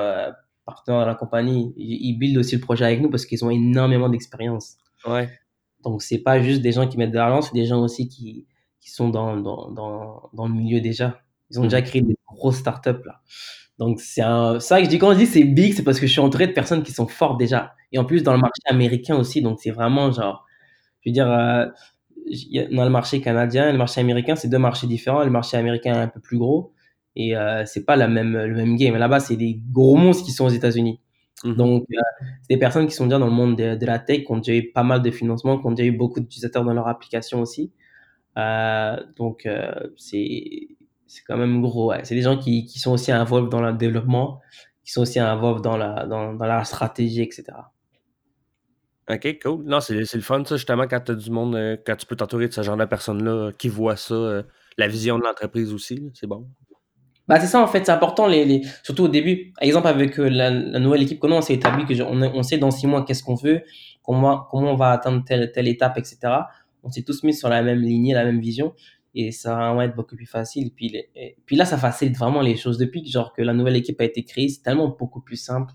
[0.66, 1.74] partenaires de la compagnie.
[1.78, 4.78] Ils ils build aussi le projet avec nous parce qu'ils ont énormément d'expérience.
[5.06, 5.30] Ouais.
[5.84, 8.48] Donc c'est pas juste des gens qui mettent de l'argent, c'est des gens aussi qui
[8.82, 11.20] qui sont dans dans dans dans le milieu déjà.
[11.52, 11.86] Ils ont déjà Mhm.
[11.86, 13.22] créé des grosses startups là.
[13.80, 16.08] Donc c'est un ça que je dis quand je dis c'est big, c'est parce que
[16.08, 18.62] je suis entouré de personnes qui sont fortes déjà et en plus dans le marché
[18.70, 20.46] américain aussi, donc c'est vraiment genre
[21.02, 21.68] je veux dire, a
[22.72, 25.24] dans le marché canadien et le marché américain, c'est 2 marchés différents.
[25.24, 26.74] Le marché américain est un peu plus gros
[27.16, 28.96] et heu, c'est pas la même le même game.
[28.98, 31.00] Là-bas, c'est des gros monstres qui sont aux États-Unis.
[31.46, 31.56] Mhm.
[31.58, 31.98] Donc, heu,
[32.44, 34.38] c'est des personnes qui sont déjà dans le monde de de la tech, qui ont
[34.40, 37.42] déjà eu pas mal de financement, qui ont déjà eu beaucoup d'utilisateurs dans leur application
[37.42, 37.72] aussi.
[38.38, 39.48] Heu, donc,
[39.98, 40.70] c'est
[41.14, 42.02] c'est quand même gros, ouais.
[42.04, 44.42] C'est des gens qui qui sont aussi involved dans le développement,
[44.84, 47.72] qui sont aussi involved dans la dans dans la stratégie et cetera.
[49.10, 49.64] OK, cool.
[49.66, 52.06] Non, c'est c'est le fun, ça, justement, quand tu as du monde, euh, quand tu
[52.08, 54.44] peux t'entourer de ce genre de personnes-là euh, qui voient ça, euh,
[54.78, 56.48] la vision de l'entreprise aussi, c'est bon.
[57.28, 59.54] Bah, c'est ça en fait, c'est important les les surtout au début.
[59.56, 62.22] Par exemple avec, la la nouvelle équipe que nous on s'est établi que je on
[62.22, 63.62] on sait dans 6 mois qu'est-ce qu'on veut,
[64.04, 66.50] comment comment on va atteindre telle telle étape et cetera.
[66.84, 68.74] On s'est tous mis sur la même lignée, la même vision
[69.16, 70.74] et ça va être beaucoup plus facile.
[70.76, 70.96] Puis
[71.46, 72.78] puis là, ça facilite vraiment les choses.
[72.78, 75.74] Depuis que genre que la nouvelle équipe a été créée, c'est tellement beaucoup plus simple.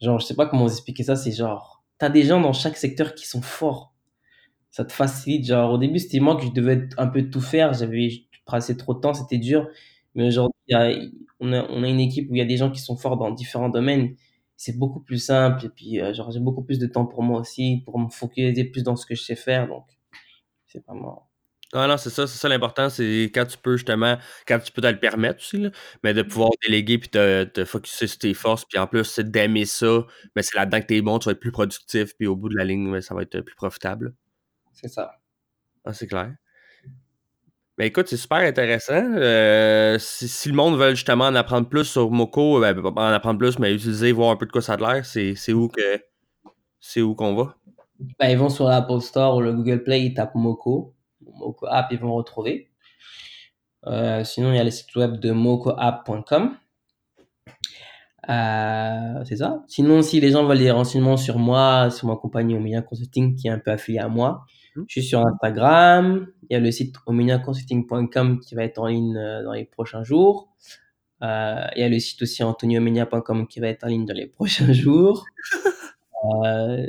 [0.00, 2.52] Genre, je sais pas comment vous expliquer ça, c'est genre, tu as des gens dans
[2.52, 3.94] chaque secteur qui sont forts.
[4.70, 5.46] Ça te facilite.
[5.46, 7.72] Genre, au début, c'était moi que je devais un peu tout faire.
[7.74, 8.08] J'avais,
[8.46, 9.68] passais trop de temps, c'était dur.
[10.14, 10.52] Mais aujourd'hui,
[11.40, 13.16] on a, on a une équipe où il y a des gens qui sont forts
[13.16, 14.14] dans différents domaines.
[14.56, 15.66] C'est beaucoup plus simple.
[15.66, 18.64] Et puis, euh, genre, j'ai beaucoup plus de temps pour moi aussi, pour me focaliser
[18.64, 19.68] plus dans ce que je sais faire.
[19.68, 19.86] Donc,
[20.66, 21.29] c'est vraiment.
[21.72, 24.82] Ah non, c'est ça, c'est ça l'important, c'est quand tu peux justement, quand tu peux
[24.82, 25.70] te le permettre aussi, là,
[26.02, 29.30] mais de pouvoir déléguer puis te, te focusser sur tes forces, puis en plus, c'est
[29.30, 30.04] d'aimer ça,
[30.34, 32.56] mais c'est là-dedans que t'es bon, tu vas être plus productif, puis au bout de
[32.56, 34.14] la ligne, ça va être plus profitable.
[34.72, 35.12] C'est ça.
[35.84, 36.34] Ah, c'est clair.
[37.78, 39.14] Ben écoute, c'est super intéressant.
[39.16, 43.12] Euh, si, si le monde veut justement en apprendre plus sur Moco, ben, pas en
[43.12, 45.68] apprendre plus, mais utiliser, voir un peu de quoi ça a l'air, c'est c'est où
[45.68, 46.02] que
[46.80, 47.56] c'est où qu'on va?
[48.18, 50.94] Bah, ils vont sur l'Apple Store ou le Google Play, ils tapent Moco.
[51.40, 52.70] Moco App, ils vont retrouver.
[53.86, 56.56] Euh, sinon, il y a le site web de mocoapp.com.
[58.28, 59.64] Euh, c'est ça.
[59.66, 63.48] Sinon, si les gens veulent des renseignements sur moi, sur ma compagnie Omnia Consulting, qui
[63.48, 64.44] est un peu affiliée à moi,
[64.76, 64.84] Mhm.
[64.88, 66.26] je suis sur Instagram.
[66.48, 70.04] Il y a le site omniaconsulting.com qui va être en ligne euh, dans les prochains
[70.04, 70.48] jours.
[71.22, 74.26] Euh, il y a le site aussi antoniomenia.com qui va être en ligne dans les
[74.26, 75.24] prochains jours.
[76.44, 76.86] Euh,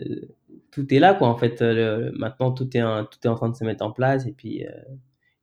[0.71, 1.27] tout est là, quoi.
[1.29, 3.83] En fait, Euh, le- maintenant, tout est, en, tout est en train de se mettre
[3.85, 4.25] en place.
[4.27, 4.71] Et puis, euh,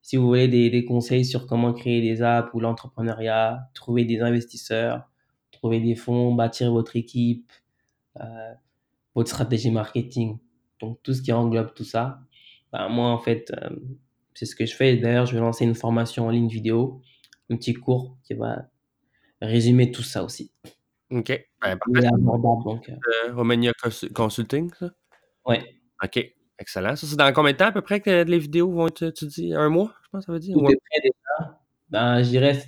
[0.03, 4.21] si vous voulez des, des conseils sur comment créer des apps ou l'entrepreneuriat, trouver des
[4.21, 5.09] investisseurs,
[5.53, 7.53] trouver des fonds, bâtir votre équipe,
[8.21, 8.53] euh,
[9.15, 10.39] votre stratégie marketing,
[10.81, 12.21] donc tout ce qui englobe tout ça,
[12.73, 13.71] bah, moi, en fait, euh,
[14.35, 14.97] c'est ce que je fais.
[14.97, 17.03] D'ailleurs, je vais lancer une formation en ligne vidéo,
[17.51, 18.67] un petit cours qui va
[19.43, 20.53] résumer tout ça aussi.
[21.11, 21.29] OK.
[21.63, 22.91] Ben, abordable, donc,
[23.33, 24.91] Romania Cons- Consulting, ça?
[25.49, 25.65] Ouais.
[26.05, 26.33] OK.
[26.61, 26.97] Excellent.
[26.97, 29.27] Ça, c'est dans combien de temps à peu près que les vidéos vont être, tu
[29.27, 30.55] dis, un mois, je pense, ça veut dire?
[30.57, 30.73] Tout Ouais.
[30.73, 31.59] est prêt déjà.
[31.91, 32.59] Ben, je dirais,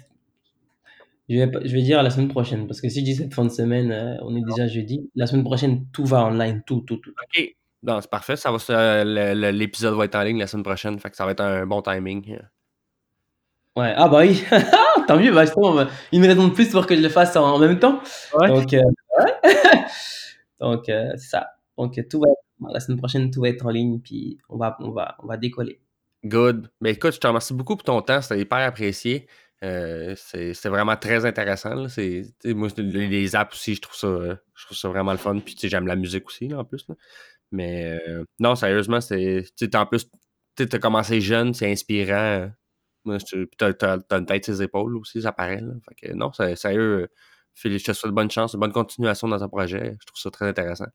[1.28, 3.44] je vais, je vais dire la semaine prochaine, parce que si je dis cette fin
[3.44, 5.10] de semaine, euh, on est déjà jeudi.
[5.16, 7.10] La semaine prochaine, tout va online, tout, tout, tout.
[7.10, 7.54] OK.
[7.82, 8.36] Non, c'est parfait.
[8.36, 9.04] Ça va
[9.52, 11.82] L'épisode va être en ligne la semaine prochaine, fait que ça va être un bon
[11.82, 12.38] timing.
[13.76, 14.42] Ouais, ah bah oui,
[15.06, 17.58] tant mieux, bah justement, bah, une raison de plus pour que je le fasse en
[17.58, 18.00] même temps.
[18.34, 18.48] Ouais.
[18.48, 18.80] Donc, euh,
[19.18, 19.34] ouais.
[20.60, 21.46] Donc, euh, c'est ça.
[21.80, 24.58] Donc, euh, tout va être, la semaine prochaine, tout va être en ligne, puis on
[24.58, 25.80] va, on va, on va décoller.
[26.24, 26.70] Good.
[26.82, 28.20] Mais écoute, je te remercie beaucoup pour ton temps.
[28.20, 29.26] C'était hyper apprécié.
[29.62, 31.74] Euh, c'est- vraiment très intéressant.
[31.74, 35.38] moi, les, apps aussi, je trouve ça, euh, je trouve ça vraiment le fun.
[35.38, 36.86] Puis j'aime la musique aussi, en plus.
[37.50, 39.44] Mais euh, non, sérieusement, c'est.
[39.74, 40.06] En plus,
[40.56, 42.50] tu as commencé jeune, c'est inspirant.
[43.04, 43.16] Moi,
[43.56, 45.60] t'as, t'as, t'as une tête ses épaules aussi, ça paraît.
[45.62, 45.72] Là.
[45.88, 47.08] Fait que non, sérieux,
[47.54, 49.96] Philippe, je te souhaite bonne chance, bonne continuation dans ton projet.
[50.00, 50.86] Je trouve ça très intéressant.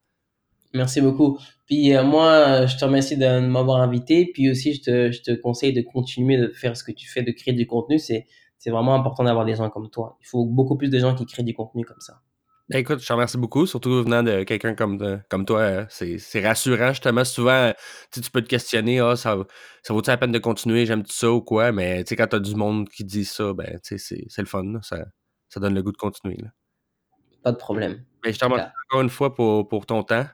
[0.76, 1.40] Merci beaucoup.
[1.66, 4.30] Puis euh, moi, je te remercie de m'avoir invité.
[4.34, 7.24] Puis aussi, je te, je te conseille de continuer de faire ce que tu fais,
[7.24, 7.98] de créer du contenu.
[7.98, 10.18] C'est, c'est vraiment important d'avoir des gens comme toi.
[10.22, 12.22] Il faut beaucoup plus de gens qui créent du contenu comme ça.
[12.68, 15.60] Ben, écoute, je te remercie beaucoup, surtout venant de quelqu'un comme, comme toi.
[15.60, 17.24] Euh, c'est, c'est rassurant, justement.
[17.24, 17.72] Souvent,
[18.12, 19.38] tu peux te questionner, ah, ça,
[19.84, 22.56] ça vaut-il la peine de continuer, j'aime ça ou quoi, mais quand tu as du
[22.56, 24.80] monde qui dit ça, ben, c'est, c'est le fun.
[24.82, 25.06] Ça,
[25.48, 26.38] ça donne le goût de continuer.
[26.42, 26.50] Là.
[27.44, 28.04] Pas de problème.
[28.24, 30.26] Ben, je te remercie encore une fois pour, pour ton temps.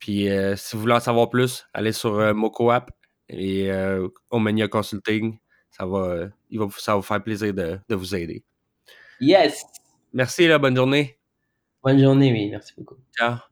[0.00, 2.90] Puis euh, si vous voulez en savoir plus, allez sur euh, Moco App
[3.28, 5.38] et euh, Omenia Consulting.
[5.70, 8.42] Ça va, il va, ça va vous faire plaisir de, de vous aider.
[9.20, 9.62] Yes!
[10.12, 11.18] Merci, là, bonne journée.
[11.82, 12.96] Bonne journée, oui, merci beaucoup.
[13.16, 13.49] Ciao.